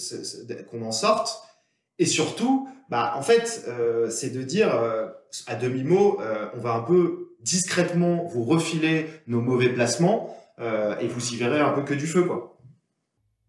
qu'on 0.71 0.83
en 0.83 0.93
sorte. 0.93 1.43
Et 1.99 2.07
surtout, 2.07 2.69
bah 2.89 3.15
en 3.17 3.23
fait, 3.23 3.65
euh, 3.69 4.09
c'est 4.09 4.31
de 4.31 4.43
dire 4.43 4.75
euh, 4.75 5.09
à 5.47 5.55
demi 5.55 5.85
mot, 5.85 6.19
euh, 6.21 6.47
on 6.55 6.61
va 6.61 6.73
un 6.73 6.83
peu 6.83 7.37
discrètement 7.41 8.25
vous 8.25 8.45
refiler 8.45 9.07
nos 9.27 9.41
mauvais 9.41 9.69
placements 9.69 10.37
et 11.01 11.09
vous 11.09 11.33
y 11.33 11.37
verrez 11.37 11.59
un 11.59 11.73
peu 11.73 11.83
que 11.83 11.93
du 11.93 12.07
feu, 12.07 12.23
quoi. 12.23 12.57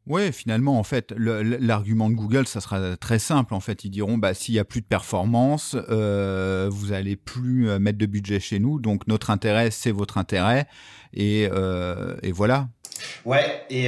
Oui, 0.05 0.33
finalement, 0.33 0.77
en 0.77 0.83
fait, 0.83 1.13
l'argument 1.17 2.09
de 2.09 2.15
Google, 2.15 2.45
ça 2.45 2.59
sera 2.59 2.97
très 2.97 3.19
simple. 3.19 3.53
En 3.53 3.61
fait, 3.61 3.85
ils 3.85 3.89
diront, 3.89 4.17
bah, 4.17 4.33
s'il 4.33 4.53
y 4.53 4.59
a 4.59 4.65
plus 4.65 4.81
de 4.81 4.85
performance, 4.85 5.77
euh, 5.89 6.67
vous 6.69 6.91
allez 6.91 7.15
plus 7.15 7.69
euh, 7.69 7.79
mettre 7.79 7.97
de 7.97 8.05
budget 8.05 8.41
chez 8.41 8.59
nous. 8.59 8.79
Donc, 8.79 9.07
notre 9.07 9.29
intérêt, 9.29 9.71
c'est 9.71 9.91
votre 9.91 10.17
intérêt, 10.17 10.67
et, 11.13 11.47
euh, 11.49 12.15
voilà. 12.33 12.67
Ouais, 13.23 13.63
et, 13.69 13.87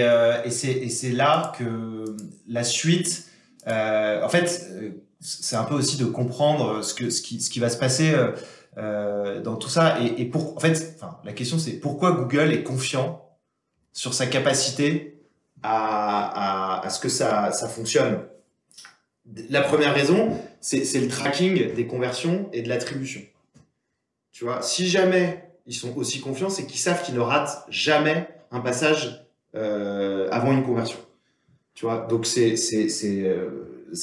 c'est 0.50 1.12
là 1.12 1.52
que 1.58 2.06
la 2.48 2.64
suite, 2.64 3.28
en 3.68 4.30
fait, 4.30 4.72
c'est 5.20 5.58
un 5.58 5.64
peu 5.64 5.76
aussi 5.76 5.98
de 5.98 6.06
comprendre 6.06 6.82
ce 6.82 6.94
que 6.94 7.10
ce 7.10 7.22
qui 7.22 7.60
va 7.60 7.70
se 7.70 7.78
passer 7.78 8.16
dans 8.78 9.58
tout 9.58 9.70
ça. 9.70 10.00
Et, 10.02 10.22
et 10.22 10.26
pour, 10.26 10.56
en 10.56 10.60
fait, 10.62 10.98
la 11.26 11.34
question 11.34 11.60
c'est 11.60 11.74
pourquoi 11.74 12.14
Google 12.14 12.54
est 12.54 12.64
confiant 12.64 13.22
sur 13.92 14.14
sa 14.14 14.28
capacité 14.28 15.15
à, 15.66 16.90
ce 16.90 17.00
que 17.00 17.10
ça, 17.10 17.52
ça 17.52 17.68
fonctionne. 17.68 18.20
La 19.50 19.62
première 19.62 19.94
raison, 19.94 20.40
c'est 20.62 21.00
le 21.00 21.08
tracking 21.08 21.74
des 21.74 21.88
conversions 21.88 22.50
et 22.54 22.62
de 22.62 22.70
l'attribution. 22.70 23.22
Tu 24.32 24.44
vois, 24.44 24.62
si 24.62 24.88
jamais 24.88 25.50
ils 25.66 25.74
sont 25.74 25.96
aussi 25.98 26.22
confiants, 26.22 26.50
c'est 26.50 26.66
qu'ils 26.66 26.80
savent 26.80 27.02
qu'ils 27.04 27.16
ne 27.16 27.22
ratent 27.22 27.66
jamais 27.70 28.28
un 28.52 28.60
passage 28.60 29.26
euh, 29.56 30.28
avant 30.32 30.52
une 30.52 30.64
conversion. 30.64 31.00
Tu 31.74 31.86
vois, 31.86 32.06
donc 32.10 32.26
c'est 32.26 32.56
c'est 32.56 32.90
c'est 32.90 33.24
euh, 33.24 33.50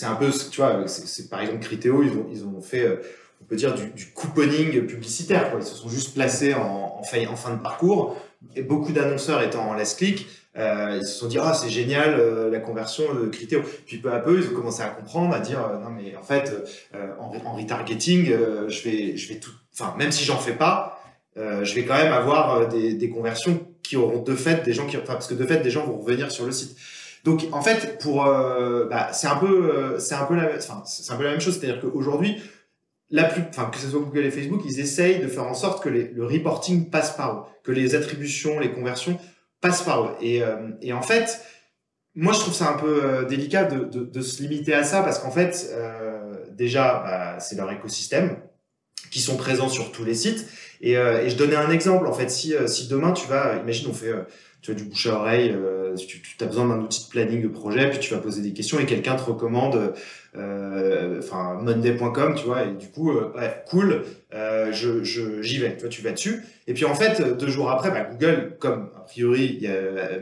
un 0.03 0.15
peu, 0.15 0.31
tu 0.51 0.61
vois, 0.61 0.87
c'est 0.89 1.29
par 1.29 1.41
exemple 1.41 1.61
Criteo, 1.61 2.03
ils 2.03 2.13
ont 2.13 2.27
ils 2.31 2.45
ont 2.45 2.61
fait, 2.61 2.83
euh, 2.83 2.97
on 3.41 3.45
peut 3.45 3.57
dire 3.57 3.75
du, 3.75 4.07
couponing 4.13 4.87
publicitaire. 4.87 5.53
Ils 5.57 5.65
se 5.65 5.77
sont 5.77 5.89
juste 5.89 6.15
placés 6.15 6.55
en, 6.55 6.99
en, 6.99 7.03
fin, 7.03 7.27
en 7.27 7.37
fin 7.37 7.55
de 7.55 7.63
parcours. 7.63 8.17
Et 8.57 8.63
beaucoup 8.63 8.93
d'annonceurs 8.93 9.41
étant 9.43 9.69
en 9.69 9.75
last 9.75 9.99
click, 9.99 10.27
euh, 10.59 10.99
ils 11.01 11.07
se 11.07 11.19
sont 11.19 11.29
dit 11.29 11.39
ah 11.41 11.55
c'est 11.55 11.71
génial 11.71 12.15
euh, 12.19 12.51
la 12.51 12.61
conversion 12.61 13.05
de 13.15 13.27
Criteo. 13.29 13.63
Puis 13.87 13.99
peu 13.99 14.13
à 14.13 14.19
peu 14.19 14.39
ils 14.39 14.49
ont 14.51 14.55
commencé 14.55 14.83
à 14.83 14.89
comprendre, 14.89 15.35
à 15.35 15.41
dire 15.41 15.61
euh, 15.61 15.79
non 15.79 15.91
mais 15.91 16.15
en 16.17 16.23
fait 16.23 16.53
en, 17.19 17.57
retargeting 17.57 18.27
je 18.69 18.83
vais 18.83 19.17
je 19.17 19.29
vais 19.33 19.41
tout, 19.41 19.53
enfin 19.73 19.95
même 19.97 20.13
si 20.13 20.25
j'en 20.25 20.39
fais 20.39 20.53
pas, 20.53 21.03
je 21.37 21.75
vais 21.75 21.85
quand 21.85 21.97
même 21.97 22.13
avoir 22.13 22.69
des, 22.69 22.95
des, 22.95 23.09
conversions 23.09 23.67
qui 23.83 23.97
auront 23.97 24.21
de 24.23 24.35
fait 24.35 24.63
des 24.63 24.75
gens 24.75 24.87
qui, 24.87 24.99
enfin 24.99 25.15
parce 25.15 25.27
que 25.27 25.35
de 25.35 25.47
fait 25.47 25.63
des 25.63 25.71
gens 25.71 25.87
vont 25.87 25.99
revenir 25.99 26.31
sur 26.31 26.45
le 26.45 26.53
site. 26.53 26.77
Donc 27.25 27.47
en 27.53 27.63
fait 27.63 27.99
pour 27.99 28.25
bah, 28.25 29.11
c'est 29.13 29.29
un 29.29 29.37
peu 29.37 29.97
c'est 29.99 30.15
un 30.15 30.25
peu 30.27 30.37
la 30.37 30.51
enfin 30.57 30.83
un 31.09 31.17
peu 31.17 31.25
la 31.25 31.31
même 31.31 31.41
chose, 31.41 31.59
c'est-à-dire 31.59 31.81
qu'aujourd'hui 31.81 32.43
la 33.15 33.25
plus, 33.25 33.43
enfin, 33.51 33.67
que 33.67 33.77
ce 33.77 33.89
soit 33.89 34.01
Google 34.01 34.25
et 34.25 34.31
Facebook, 34.31 34.63
ils 34.65 34.81
essayent 34.81 35.21
de 35.21 35.29
faire 35.29 35.45
en 35.45 35.53
sorte 35.53 35.85
que 35.85 35.91
le 35.91 36.27
reporting 36.27 36.89
passe 36.89 37.15
par 37.15 37.37
eux, 37.37 37.43
que 37.63 37.71
les 37.71 37.95
attributions, 37.95 38.59
les 38.59 38.71
conversions 38.71 39.19
passe 39.63 39.83
par 39.83 40.05
eux. 40.05 40.17
Et, 40.21 40.43
euh, 40.43 40.69
et 40.83 40.93
en 40.93 41.01
fait, 41.01 41.41
moi, 42.15 42.35
je 42.35 42.41
trouve 42.41 42.53
ça 42.53 42.69
un 42.69 42.77
peu 42.77 43.03
euh, 43.03 43.25
délicat 43.25 43.65
de, 43.65 43.85
de, 43.85 44.05
de, 44.05 44.21
se 44.21 44.43
limiter 44.43 44.75
à 44.75 44.85
ça 44.85 45.03
parce 45.03 45.19
qu'en 45.19 45.31
fait, 45.31 45.71
euh, 45.73 46.37
déjà, 46.51 47.03
bah, 47.05 47.41
c'est 47.41 47.57
leur 47.57 47.73
écosystème 47.73 48.37
qui 49.11 49.21
sont 49.21 49.37
présents 49.37 49.71
sur 49.71 49.93
tous 49.93 50.05
les 50.05 50.15
sites. 50.15 50.47
Et, 50.83 50.93
et 50.93 51.31
je 51.31 51.37
donnais 51.37 51.57
un 51.57 51.71
exemple. 51.71 52.07
En 52.07 52.13
fait, 52.13 52.29
si, 52.29 52.55
si 52.67 52.89
demain 52.89 53.13
tu 53.13 53.29
vas, 53.29 53.57
imagine, 53.57 53.89
on 53.89 53.95
fait 53.95 54.13
tu 54.63 54.71
as 54.71 54.75
du 54.75 54.85
bouche 54.85 55.07
à 55.09 55.17
oreille, 55.17 55.55
tu, 55.97 56.23
tu 56.23 56.45
as 56.45 56.47
besoin 56.47 56.67
d'un 56.67 56.81
outil 56.81 57.05
de 57.05 57.11
planning 57.11 57.43
de 57.43 57.49
projet, 57.49 57.91
puis 57.91 57.99
tu 57.99 58.15
vas 58.15 58.21
poser 58.21 58.43
des 58.43 58.53
questions 58.53 58.79
et 58.79 58.87
quelqu'un 58.87 59.17
te 59.17 59.23
recommande 59.23 59.93
euh, 60.35 61.19
enfin 61.19 61.59
monday.com, 61.61 62.35
tu 62.35 62.47
vois, 62.47 62.65
et 62.65 62.73
du 62.73 62.89
coup, 62.89 63.11
euh, 63.11 63.33
ouais, 63.37 63.63
cool, 63.69 64.05
euh, 64.33 64.73
je, 64.73 65.03
j'y 65.43 65.59
vais, 65.59 65.75
tu 65.75 65.81
vois, 65.81 65.91
tu 65.91 66.01
vas 66.01 66.13
dessus. 66.13 66.43
Et 66.67 66.73
puis 66.73 66.87
en 66.87 66.95
fait, 66.95 67.21
deux 67.37 67.49
jours 67.49 67.71
après, 67.71 67.91
bah, 67.91 68.05
Google, 68.11 68.57
comme 68.59 68.91
a 68.97 69.01
priori, 69.01 69.67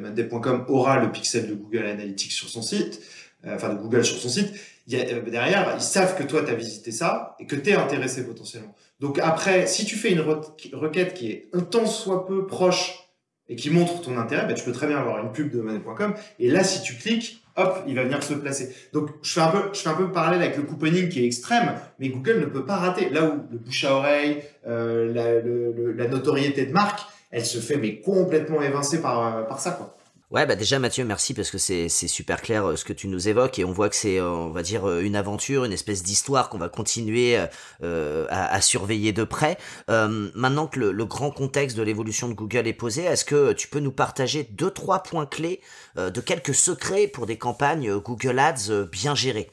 monday.com 0.00 0.64
aura 0.68 0.98
le 0.98 1.12
pixel 1.12 1.48
de 1.48 1.54
Google 1.54 1.86
Analytics 1.86 2.32
sur 2.32 2.48
son 2.48 2.62
site, 2.62 3.00
enfin 3.46 3.72
de 3.72 3.78
Google 3.78 4.04
sur 4.04 4.18
son 4.18 4.28
site, 4.28 4.52
y 4.88 4.96
a, 4.96 5.20
derrière, 5.20 5.74
ils 5.76 5.82
savent 5.82 6.16
que 6.18 6.24
toi, 6.24 6.42
tu 6.42 6.50
as 6.50 6.56
visité 6.56 6.90
ça 6.90 7.36
et 7.38 7.46
que 7.46 7.54
tu 7.54 7.70
es 7.70 7.74
intéressé 7.74 8.26
potentiellement. 8.26 8.74
Donc 8.98 9.20
après, 9.20 9.68
si 9.68 9.84
tu 9.84 9.94
fais 9.94 10.10
une 10.10 10.20
requête 10.20 11.14
qui 11.14 11.30
est 11.30 11.48
un 11.52 11.60
tant 11.60 11.86
soit 11.86 12.26
peu 12.26 12.46
proche 12.46 13.09
et 13.50 13.56
qui 13.56 13.68
montre 13.68 14.00
ton 14.00 14.16
intérêt, 14.16 14.46
bah, 14.46 14.54
tu 14.54 14.64
peux 14.64 14.72
très 14.72 14.86
bien 14.86 14.96
avoir 14.96 15.22
une 15.22 15.32
pub 15.32 15.50
de 15.50 15.60
money.com. 15.60 16.14
Et 16.38 16.48
là, 16.48 16.62
si 16.62 16.82
tu 16.82 16.94
cliques, 16.94 17.44
hop, 17.56 17.82
il 17.86 17.96
va 17.96 18.04
venir 18.04 18.22
se 18.22 18.32
placer. 18.32 18.74
Donc, 18.92 19.10
je 19.22 19.32
fais 19.32 19.40
un 19.40 19.48
peu, 19.48 19.62
je 19.72 19.80
fais 19.80 19.88
un 19.88 19.94
peu 19.94 20.10
parallèle 20.12 20.40
avec 20.40 20.56
le 20.56 20.62
couponing 20.62 21.08
qui 21.08 21.22
est 21.22 21.26
extrême, 21.26 21.72
mais 21.98 22.08
Google 22.08 22.38
ne 22.38 22.46
peut 22.46 22.64
pas 22.64 22.76
rater. 22.76 23.10
Là 23.10 23.26
où 23.26 23.42
le 23.50 23.58
bouche 23.58 23.84
à 23.84 23.94
oreille, 23.94 24.42
euh, 24.68 25.12
la, 25.12 25.40
le, 25.40 25.92
la, 25.92 26.06
notoriété 26.06 26.64
de 26.64 26.72
marque, 26.72 27.00
elle 27.32 27.44
se 27.44 27.58
fait 27.58 27.76
mais 27.76 28.00
complètement 28.00 28.62
évincée 28.62 29.02
par, 29.02 29.36
euh, 29.36 29.42
par 29.42 29.58
ça, 29.58 29.72
quoi. 29.72 29.96
Ouais, 30.30 30.46
bah 30.46 30.54
déjà 30.54 30.78
Mathieu, 30.78 31.04
merci 31.04 31.34
parce 31.34 31.50
que 31.50 31.58
c'est 31.58 31.88
super 31.88 32.40
clair 32.40 32.64
euh, 32.64 32.76
ce 32.76 32.84
que 32.84 32.92
tu 32.92 33.08
nous 33.08 33.28
évoques 33.28 33.58
et 33.58 33.64
on 33.64 33.72
voit 33.72 33.88
que 33.88 33.96
c'est 33.96 34.20
euh, 34.20 34.30
on 34.30 34.50
va 34.50 34.62
dire 34.62 34.88
une 35.00 35.16
aventure, 35.16 35.64
une 35.64 35.72
espèce 35.72 36.04
d'histoire 36.04 36.48
qu'on 36.48 36.58
va 36.58 36.68
continuer 36.68 37.36
euh, 37.82 38.26
à, 38.30 38.60
surveiller 38.60 39.12
de 39.12 39.24
près. 39.24 39.58
Euh, 39.90 40.30
maintenant 40.36 40.68
que 40.68 40.78
le, 40.78 40.92
le, 40.92 41.04
grand 41.04 41.32
contexte 41.32 41.76
de 41.76 41.82
l'évolution 41.82 42.28
de 42.28 42.34
Google 42.34 42.68
est 42.68 42.74
posé, 42.74 43.02
est-ce 43.02 43.24
que 43.24 43.52
tu 43.54 43.66
peux 43.66 43.80
nous 43.80 43.90
partager 43.90 44.44
deux 44.44 44.70
trois 44.70 45.02
points 45.02 45.26
clés 45.26 45.60
de 45.96 46.20
quelques 46.20 46.54
secrets 46.54 47.08
pour 47.08 47.26
des 47.26 47.36
campagnes 47.36 47.98
Google 47.98 48.38
Ads 48.38 48.86
bien 48.92 49.16
gérées? 49.16 49.50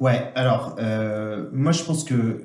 Ouais, 0.00 0.32
alors 0.34 0.74
moi 1.52 1.70
je 1.70 1.84
pense 1.84 2.02
que 2.02 2.42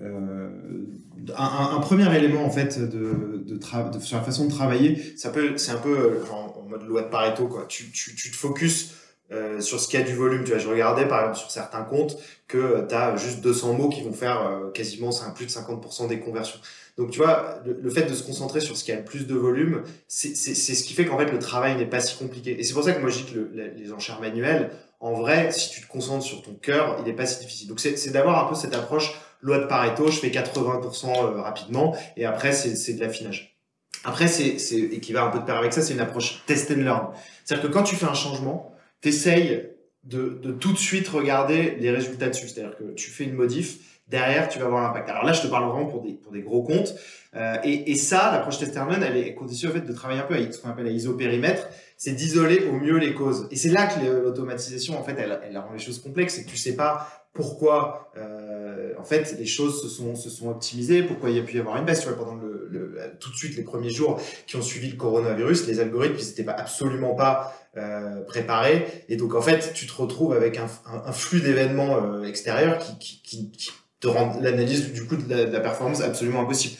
un, 1.37 1.79
premier 1.79 2.15
élément 2.15 2.45
en 2.45 2.49
fait 2.49 2.79
de, 2.79 3.43
de, 3.45 3.57
de, 3.57 3.99
sur 3.99 4.17
la 4.17 4.23
façon 4.23 4.45
de 4.45 4.51
travailler, 4.51 5.17
ça 5.17 5.29
peut, 5.29 5.57
c'est 5.57 5.71
un 5.71 5.77
peu 5.77 6.23
genre, 6.25 6.57
en 6.57 6.69
mode 6.69 6.83
loi 6.83 7.01
de 7.01 7.09
Pareto 7.09 7.47
quoi. 7.47 7.65
Tu, 7.67 7.91
tu, 7.91 8.15
tu 8.15 8.31
te 8.31 8.35
focuses 8.35 8.93
euh, 9.31 9.61
sur 9.61 9.79
ce 9.79 9.87
qui 9.87 9.95
a 9.95 10.01
du 10.01 10.15
volume. 10.15 10.43
Tu 10.43 10.49
vois, 10.49 10.59
je 10.59 10.67
regardais 10.67 11.07
par 11.07 11.19
exemple 11.19 11.37
sur 11.37 11.51
certains 11.51 11.83
comptes 11.83 12.17
que 12.47 12.57
euh, 12.57 12.87
tu 12.87 12.95
as 12.95 13.15
juste 13.15 13.41
200 13.41 13.73
mots 13.73 13.89
qui 13.89 14.01
vont 14.01 14.11
faire 14.11 14.41
euh, 14.41 14.71
quasiment 14.71 15.11
plus 15.35 15.45
de 15.45 15.51
50% 15.51 16.07
des 16.07 16.19
conversions. 16.19 16.59
Donc 16.97 17.11
tu 17.11 17.19
vois, 17.19 17.61
le, 17.63 17.89
fait 17.91 18.05
de 18.09 18.13
se 18.15 18.23
concentrer 18.23 18.59
sur 18.59 18.75
ce 18.75 18.83
qui 18.83 18.91
a 18.91 18.95
le 18.95 19.05
plus 19.05 19.27
de 19.27 19.35
volume, 19.35 19.83
c'est 20.07 20.33
ce 20.33 20.83
qui 20.83 20.93
fait 20.93 21.05
qu'en 21.05 21.17
fait 21.17 21.31
le 21.31 21.37
travail 21.37 21.77
n'est 21.77 21.85
pas 21.85 21.99
si 21.99 22.17
compliqué. 22.17 22.59
Et 22.59 22.63
c'est 22.63 22.73
pour 22.73 22.83
ça 22.83 22.91
que 22.91 22.99
moi 22.99 23.11
je 23.11 23.23
le, 23.35 23.71
les 23.77 23.93
enchères 23.93 24.19
manuelles, 24.19 24.71
en 24.99 25.13
vrai, 25.13 25.51
si 25.51 25.69
tu 25.69 25.81
te 25.81 25.87
concentres 25.87 26.25
sur 26.25 26.41
ton 26.41 26.55
cœur, 26.55 26.97
il 26.99 27.05
n'est 27.05 27.15
pas 27.15 27.27
si 27.27 27.39
difficile. 27.39 27.69
Donc 27.69 27.79
c'est 27.79 28.11
d'avoir 28.11 28.43
un 28.43 28.49
peu 28.49 28.55
cette 28.55 28.73
approche 28.75 29.13
loi 29.41 29.59
de 29.59 29.65
Pareto, 29.65 30.09
je 30.11 30.19
fais 30.19 30.29
80% 30.29 31.35
rapidement 31.41 31.95
et 32.17 32.25
après 32.25 32.51
c'est 32.51 32.93
de 32.93 32.99
l'affinage. 32.99 33.59
Après, 34.03 34.27
c'est, 34.27 34.55
et 34.75 34.99
qui 34.99 35.11
va 35.11 35.23
un 35.23 35.29
peu 35.29 35.39
de 35.39 35.43
pair 35.43 35.57
avec 35.57 35.73
ça, 35.73 35.81
c'est 35.81 35.93
une 35.93 35.99
approche 35.99 36.45
test 36.45 36.71
and 36.71 36.75
learn. 36.75 37.07
C'est-à-dire 37.43 37.67
que 37.67 37.73
quand 37.73 37.83
tu 37.83 37.95
fais 37.95 38.05
un 38.05 38.13
changement, 38.13 38.73
t'essayes 39.01 39.69
de, 40.05 40.39
de 40.41 40.51
tout 40.51 40.71
de 40.71 40.77
suite 40.77 41.07
regarder 41.09 41.75
les 41.79 41.91
résultats 41.91 42.29
dessus. 42.29 42.47
C'est-à-dire 42.47 42.77
que 42.77 42.93
tu 42.93 43.09
fais 43.09 43.25
une 43.25 43.33
modif, 43.33 43.79
derrière, 44.07 44.47
tu 44.47 44.57
vas 44.59 44.67
voir 44.67 44.83
l'impact. 44.83 45.09
Alors 45.09 45.25
là, 45.25 45.33
je 45.33 45.41
te 45.41 45.47
parle 45.47 45.69
vraiment 45.69 45.85
pour 45.85 46.01
des, 46.01 46.13
pour 46.13 46.31
des 46.31 46.41
gros 46.41 46.63
comptes. 46.63 46.95
Euh, 47.35 47.57
et, 47.63 47.91
et, 47.91 47.95
ça, 47.95 48.31
l'approche 48.31 48.57
Testerman, 48.57 49.03
elle 49.03 49.17
est 49.17 49.35
conditionnée 49.35 49.73
au 49.73 49.77
fait 49.77 49.85
de 49.85 49.93
travailler 49.93 50.21
un 50.21 50.23
peu 50.23 50.33
avec 50.33 50.53
ce 50.53 50.59
qu'on 50.59 50.69
appelle 50.69 50.85
la 50.85 50.91
isopérimètre, 50.91 51.67
c'est 51.97 52.13
d'isoler 52.13 52.65
au 52.67 52.73
mieux 52.73 52.97
les 52.97 53.13
causes. 53.13 53.47
Et 53.51 53.55
c'est 53.55 53.69
là 53.69 53.85
que 53.85 54.03
l'automatisation, 54.03 54.97
en 54.97 55.03
fait, 55.03 55.15
elle, 55.19 55.39
elle 55.43 55.57
rend 55.57 55.73
les 55.73 55.79
choses 55.79 56.01
complexes, 56.01 56.35
c'est 56.35 56.45
que 56.45 56.49
tu 56.49 56.57
sais 56.57 56.75
pas 56.75 57.18
pourquoi, 57.33 58.11
euh, 58.17 58.93
en 58.99 59.03
fait, 59.03 59.35
les 59.37 59.45
choses 59.45 59.81
se 59.81 59.89
sont, 59.89 60.49
optimisées, 60.49 61.03
pourquoi 61.03 61.29
il 61.29 61.37
y 61.37 61.39
a 61.39 61.43
pu 61.43 61.57
y 61.57 61.59
avoir 61.59 61.77
une 61.77 61.85
baisse. 61.85 62.03
Pendant 62.03 62.35
le, 62.35 62.69
tout 63.19 63.31
de 63.31 63.35
suite 63.35 63.55
les 63.55 63.63
premiers 63.63 63.89
jours 63.89 64.21
qui 64.47 64.55
ont 64.55 64.61
suivi 64.61 64.89
le 64.89 64.97
coronavirus, 64.97 65.67
les 65.67 65.79
algorithmes, 65.79 66.17
n'étaient 66.17 66.43
pas 66.43 66.53
absolument 66.53 67.15
pas 67.15 67.53
euh, 67.77 68.23
préparés. 68.23 69.05
Et 69.09 69.15
donc, 69.15 69.35
en 69.35 69.41
fait, 69.41 69.73
tu 69.73 69.85
te 69.85 69.93
retrouves 69.93 70.33
avec 70.33 70.57
un, 70.57 71.11
flux 71.11 71.41
d'événements 71.41 71.97
euh, 72.03 72.23
extérieurs 72.23 72.79
qui, 72.99 73.51
te 73.99 74.07
rend 74.07 74.39
l'analyse 74.39 74.93
du 74.93 75.05
coup 75.05 75.17
de 75.17 75.33
la, 75.33 75.59
performance 75.59 76.01
absolument 76.01 76.41
impossible. 76.41 76.75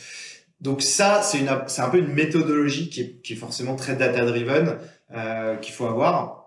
Donc 0.62 0.82
ça, 0.82 1.22
c'est 1.22 1.48
un 1.48 1.90
peu 1.90 1.98
une 1.98 2.14
méthodologie 2.14 2.90
qui 2.90 3.34
est, 3.34 3.36
forcément 3.36 3.76
très 3.76 3.96
data-driven 3.96 4.78
euh, 5.16 5.56
qu'il 5.58 5.74
faut 5.74 5.86
avoir. 5.86 6.39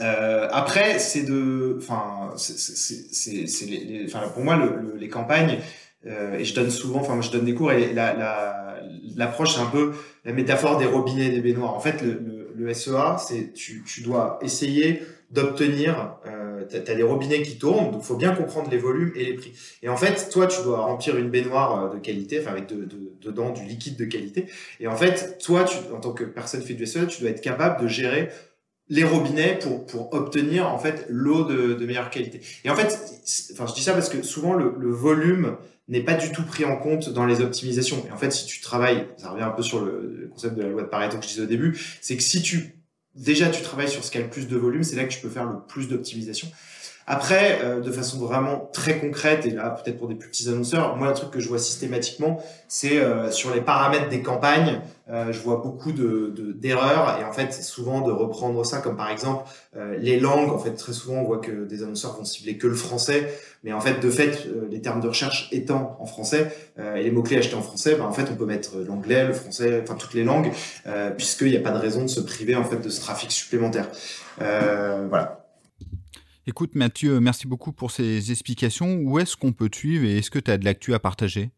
Euh, 0.00 0.48
après, 0.52 0.98
c'est 0.98 1.22
de, 1.22 1.76
enfin, 1.78 2.32
c'est, 2.36 3.66
les, 3.66 4.04
enfin, 4.06 4.28
pour 4.28 4.44
moi, 4.44 4.56
le, 4.56 4.96
les 4.96 5.08
campagnes, 5.08 5.58
euh, 6.06 6.38
et 6.38 6.44
je 6.44 6.54
donne 6.54 6.70
souvent, 6.70 7.00
enfin, 7.00 7.14
moi, 7.14 7.22
je 7.22 7.30
donne 7.30 7.44
des 7.44 7.54
cours 7.54 7.72
et 7.72 7.92
la, 7.92 8.14
la, 8.14 8.80
l'approche, 9.16 9.54
c'est 9.54 9.60
un 9.60 9.66
peu 9.66 9.92
la 10.24 10.32
métaphore 10.32 10.78
des 10.78 10.86
robinets 10.86 11.26
et 11.26 11.30
des 11.30 11.40
baignoires. 11.40 11.74
En 11.74 11.80
fait, 11.80 12.02
le, 12.02 12.12
le, 12.12 12.52
le 12.54 12.74
SEA, 12.74 13.16
c'est, 13.18 13.52
tu, 13.52 13.82
tu 13.84 14.02
dois 14.02 14.38
essayer 14.42 15.02
d'obtenir, 15.30 16.16
euh, 16.26 16.64
tu 16.70 16.76
as 16.76 16.94
des 16.94 17.02
robinets 17.02 17.42
qui 17.42 17.58
tournent, 17.58 17.90
donc 17.90 18.02
faut 18.02 18.16
bien 18.16 18.34
comprendre 18.34 18.70
les 18.70 18.78
volumes 18.78 19.12
et 19.14 19.24
les 19.24 19.34
prix. 19.34 19.52
Et 19.82 19.88
en 19.88 19.96
fait, 19.96 20.30
toi, 20.30 20.46
tu 20.46 20.62
dois 20.62 20.80
remplir 20.80 21.16
une 21.18 21.28
baignoire 21.28 21.84
euh, 21.84 21.94
de 21.94 21.98
qualité, 21.98 22.40
enfin 22.40 22.52
avec 22.52 22.66
de, 22.66 22.84
de, 22.84 23.12
dedans 23.20 23.50
du 23.50 23.62
liquide 23.64 23.96
de 23.96 24.06
qualité. 24.06 24.46
Et 24.80 24.86
en 24.86 24.96
fait, 24.96 25.38
toi, 25.38 25.64
tu, 25.64 25.76
en 25.94 26.00
tant 26.00 26.12
que 26.12 26.24
personne 26.24 26.60
qui 26.60 26.68
fait 26.68 26.74
du 26.74 26.86
SEA, 26.86 27.06
tu 27.06 27.20
dois 27.20 27.30
être 27.30 27.42
capable 27.42 27.82
de 27.82 27.88
gérer 27.88 28.30
les 28.90 29.04
robinets 29.04 29.58
pour, 29.60 29.86
pour 29.86 30.12
obtenir 30.14 30.68
en 30.68 30.78
fait 30.78 31.06
l'eau 31.08 31.44
de, 31.44 31.74
de 31.74 31.86
meilleure 31.86 32.10
qualité. 32.10 32.40
Et 32.64 32.70
en 32.70 32.74
fait, 32.74 32.98
enfin 33.52 33.66
je 33.66 33.74
dis 33.74 33.82
ça 33.82 33.92
parce 33.92 34.08
que 34.08 34.22
souvent 34.22 34.54
le, 34.54 34.74
le 34.78 34.90
volume 34.90 35.56
n'est 35.88 36.02
pas 36.02 36.14
du 36.14 36.32
tout 36.32 36.42
pris 36.42 36.64
en 36.64 36.76
compte 36.76 37.10
dans 37.10 37.26
les 37.26 37.40
optimisations. 37.40 38.04
Et 38.06 38.12
en 38.12 38.16
fait, 38.16 38.30
si 38.30 38.46
tu 38.46 38.60
travailles, 38.60 39.06
ça 39.16 39.30
revient 39.30 39.44
un 39.44 39.50
peu 39.50 39.62
sur 39.62 39.84
le 39.84 40.28
concept 40.30 40.54
de 40.56 40.62
la 40.62 40.68
loi 40.68 40.82
de 40.82 40.88
Pareto 40.88 41.16
que 41.16 41.24
je 41.24 41.28
disais 41.28 41.42
au 41.42 41.46
début, 41.46 41.78
c'est 42.00 42.16
que 42.16 42.22
si 42.22 42.42
tu 42.42 42.74
déjà 43.14 43.48
tu 43.48 43.62
travailles 43.62 43.88
sur 43.88 44.04
ce 44.04 44.10
qui 44.10 44.18
a 44.18 44.20
le 44.20 44.28
plus 44.28 44.48
de 44.48 44.56
volume, 44.56 44.84
c'est 44.84 44.96
là 44.96 45.04
que 45.04 45.12
tu 45.12 45.20
peux 45.20 45.30
faire 45.30 45.44
le 45.44 45.56
plus 45.66 45.88
d'optimisation. 45.88 46.48
Après, 47.10 47.60
euh, 47.64 47.80
de 47.80 47.90
façon 47.90 48.18
vraiment 48.18 48.68
très 48.70 48.98
concrète, 48.98 49.46
et 49.46 49.50
là 49.50 49.70
peut-être 49.70 49.96
pour 49.96 50.08
des 50.08 50.14
plus 50.14 50.28
petits 50.28 50.46
annonceurs, 50.50 50.94
moi 50.94 51.08
un 51.08 51.12
truc 51.12 51.30
que 51.30 51.40
je 51.40 51.48
vois 51.48 51.58
systématiquement, 51.58 52.38
c'est 52.68 52.98
euh, 52.98 53.30
sur 53.30 53.54
les 53.54 53.62
paramètres 53.62 54.10
des 54.10 54.20
campagnes, 54.20 54.82
euh, 55.08 55.32
je 55.32 55.40
vois 55.40 55.56
beaucoup 55.56 55.92
de 55.92 56.34
d'erreurs 56.54 57.18
et 57.18 57.24
en 57.24 57.32
fait 57.32 57.50
c'est 57.50 57.62
souvent 57.62 58.02
de 58.02 58.12
reprendre 58.12 58.62
ça 58.66 58.82
comme 58.82 58.96
par 58.96 59.08
exemple 59.08 59.44
les 59.98 60.20
langues. 60.20 60.50
En 60.50 60.58
fait 60.58 60.72
très 60.72 60.92
souvent 60.92 61.20
on 61.20 61.24
voit 61.24 61.38
que 61.38 61.64
des 61.64 61.82
annonceurs 61.82 62.14
vont 62.14 62.26
cibler 62.26 62.58
que 62.58 62.66
le 62.66 62.74
français, 62.74 63.32
mais 63.64 63.72
en 63.72 63.80
fait 63.80 64.00
de 64.00 64.10
fait 64.10 64.46
les 64.70 64.82
termes 64.82 65.00
de 65.00 65.08
recherche 65.08 65.48
étant 65.50 65.96
en 66.00 66.04
français 66.04 66.54
et 66.78 67.02
les 67.02 67.10
mots 67.10 67.22
clés 67.22 67.38
achetés 67.38 67.54
en 67.54 67.62
français, 67.62 67.94
bah, 67.94 68.04
en 68.04 68.12
fait 68.12 68.26
on 68.30 68.36
peut 68.36 68.44
mettre 68.44 68.76
l'anglais, 68.86 69.24
le 69.24 69.32
français, 69.32 69.80
enfin 69.82 69.94
toutes 69.94 70.12
les 70.12 70.24
langues, 70.24 70.50
puisqu'il 71.16 71.52
n'y 71.52 71.56
a 71.56 71.60
pas 71.60 71.70
de 71.72 71.78
raison 71.78 72.02
de 72.02 72.08
se 72.08 72.20
priver 72.20 72.54
en 72.54 72.64
fait 72.64 72.80
de 72.80 72.90
ce 72.90 73.00
trafic 73.00 73.32
supplémentaire. 73.32 73.88
voilà. 74.38 75.47
Écoute 76.48 76.76
Mathieu, 76.76 77.20
merci 77.20 77.46
beaucoup 77.46 77.72
pour 77.72 77.90
ces 77.90 78.30
explications. 78.32 78.94
Où 79.02 79.18
est-ce 79.18 79.36
qu'on 79.36 79.52
peut 79.52 79.68
te 79.68 79.76
suivre 79.76 80.06
et 80.06 80.16
est-ce 80.16 80.30
que 80.30 80.38
tu 80.38 80.50
as 80.50 80.56
de 80.56 80.64
l'actu 80.64 80.94
à 80.94 80.98
partager? 80.98 81.50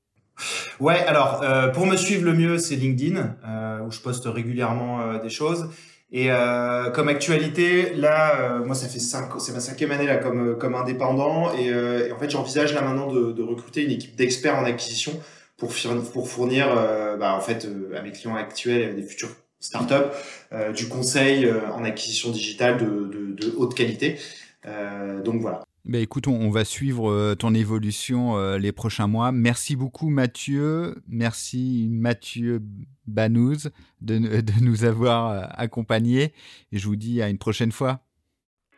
Ouais, 0.80 0.98
alors 1.06 1.44
euh, 1.44 1.68
pour 1.68 1.86
me 1.86 1.96
suivre 1.96 2.24
le 2.24 2.34
mieux, 2.34 2.58
c'est 2.58 2.74
LinkedIn, 2.74 3.36
euh, 3.46 3.86
où 3.86 3.92
je 3.92 4.00
poste 4.00 4.24
régulièrement 4.24 5.00
euh, 5.00 5.22
des 5.22 5.30
choses. 5.30 5.70
Et 6.10 6.28
comme 6.92 7.06
actualité, 7.06 7.94
là, 7.94 8.58
moi, 8.66 8.74
ça 8.74 8.88
fait 8.88 8.98
cinq, 8.98 9.30
c'est 9.38 9.52
ma 9.52 9.60
cinquième 9.60 9.92
année 9.92 10.06
là 10.06 10.16
comme 10.16 10.58
comme 10.58 10.74
indépendant, 10.74 11.52
et, 11.54 11.72
en 12.10 12.18
fait, 12.18 12.28
j'envisage 12.28 12.74
là 12.74 12.82
maintenant 12.82 13.12
de, 13.12 13.42
recruter 13.42 13.84
une 13.84 13.92
équipe 13.92 14.16
d'experts 14.16 14.56
en 14.56 14.64
acquisition 14.64 15.12
pour 15.56 15.72
pour 16.12 16.28
fournir, 16.28 16.66
bah, 17.20 17.36
en 17.36 17.40
fait, 17.40 17.68
à 17.96 18.02
mes 18.02 18.10
clients 18.10 18.34
actuels 18.34 18.80
et 18.80 18.86
à 18.86 18.92
des 18.92 19.04
futurs 19.04 19.30
startups 19.60 20.10
du 20.74 20.88
conseil 20.88 21.48
en 21.72 21.84
acquisition 21.84 22.30
digitale 22.32 22.78
de, 22.78 23.32
de 23.32 23.54
haute 23.56 23.76
qualité. 23.76 24.18
Euh, 24.66 25.22
donc 25.22 25.40
voilà. 25.40 25.62
Ben 25.86 26.02
écoute, 26.02 26.28
on, 26.28 26.50
va 26.50 26.64
suivre 26.64 27.10
euh, 27.10 27.34
ton 27.34 27.54
évolution 27.54 28.36
euh, 28.36 28.58
les 28.58 28.72
prochains 28.72 29.06
mois. 29.06 29.32
Merci 29.32 29.76
beaucoup 29.76 30.10
Mathieu. 30.10 31.02
Merci 31.08 31.88
Mathieu 31.90 32.62
Banouz 33.06 33.70
de, 34.02 34.18
de 34.40 34.52
nous 34.60 34.84
avoir 34.84 35.48
accompagnés. 35.58 36.34
Et 36.72 36.78
je 36.78 36.86
vous 36.86 36.96
dis 36.96 37.22
à 37.22 37.28
une 37.28 37.38
prochaine 37.38 37.72
fois. 37.72 38.00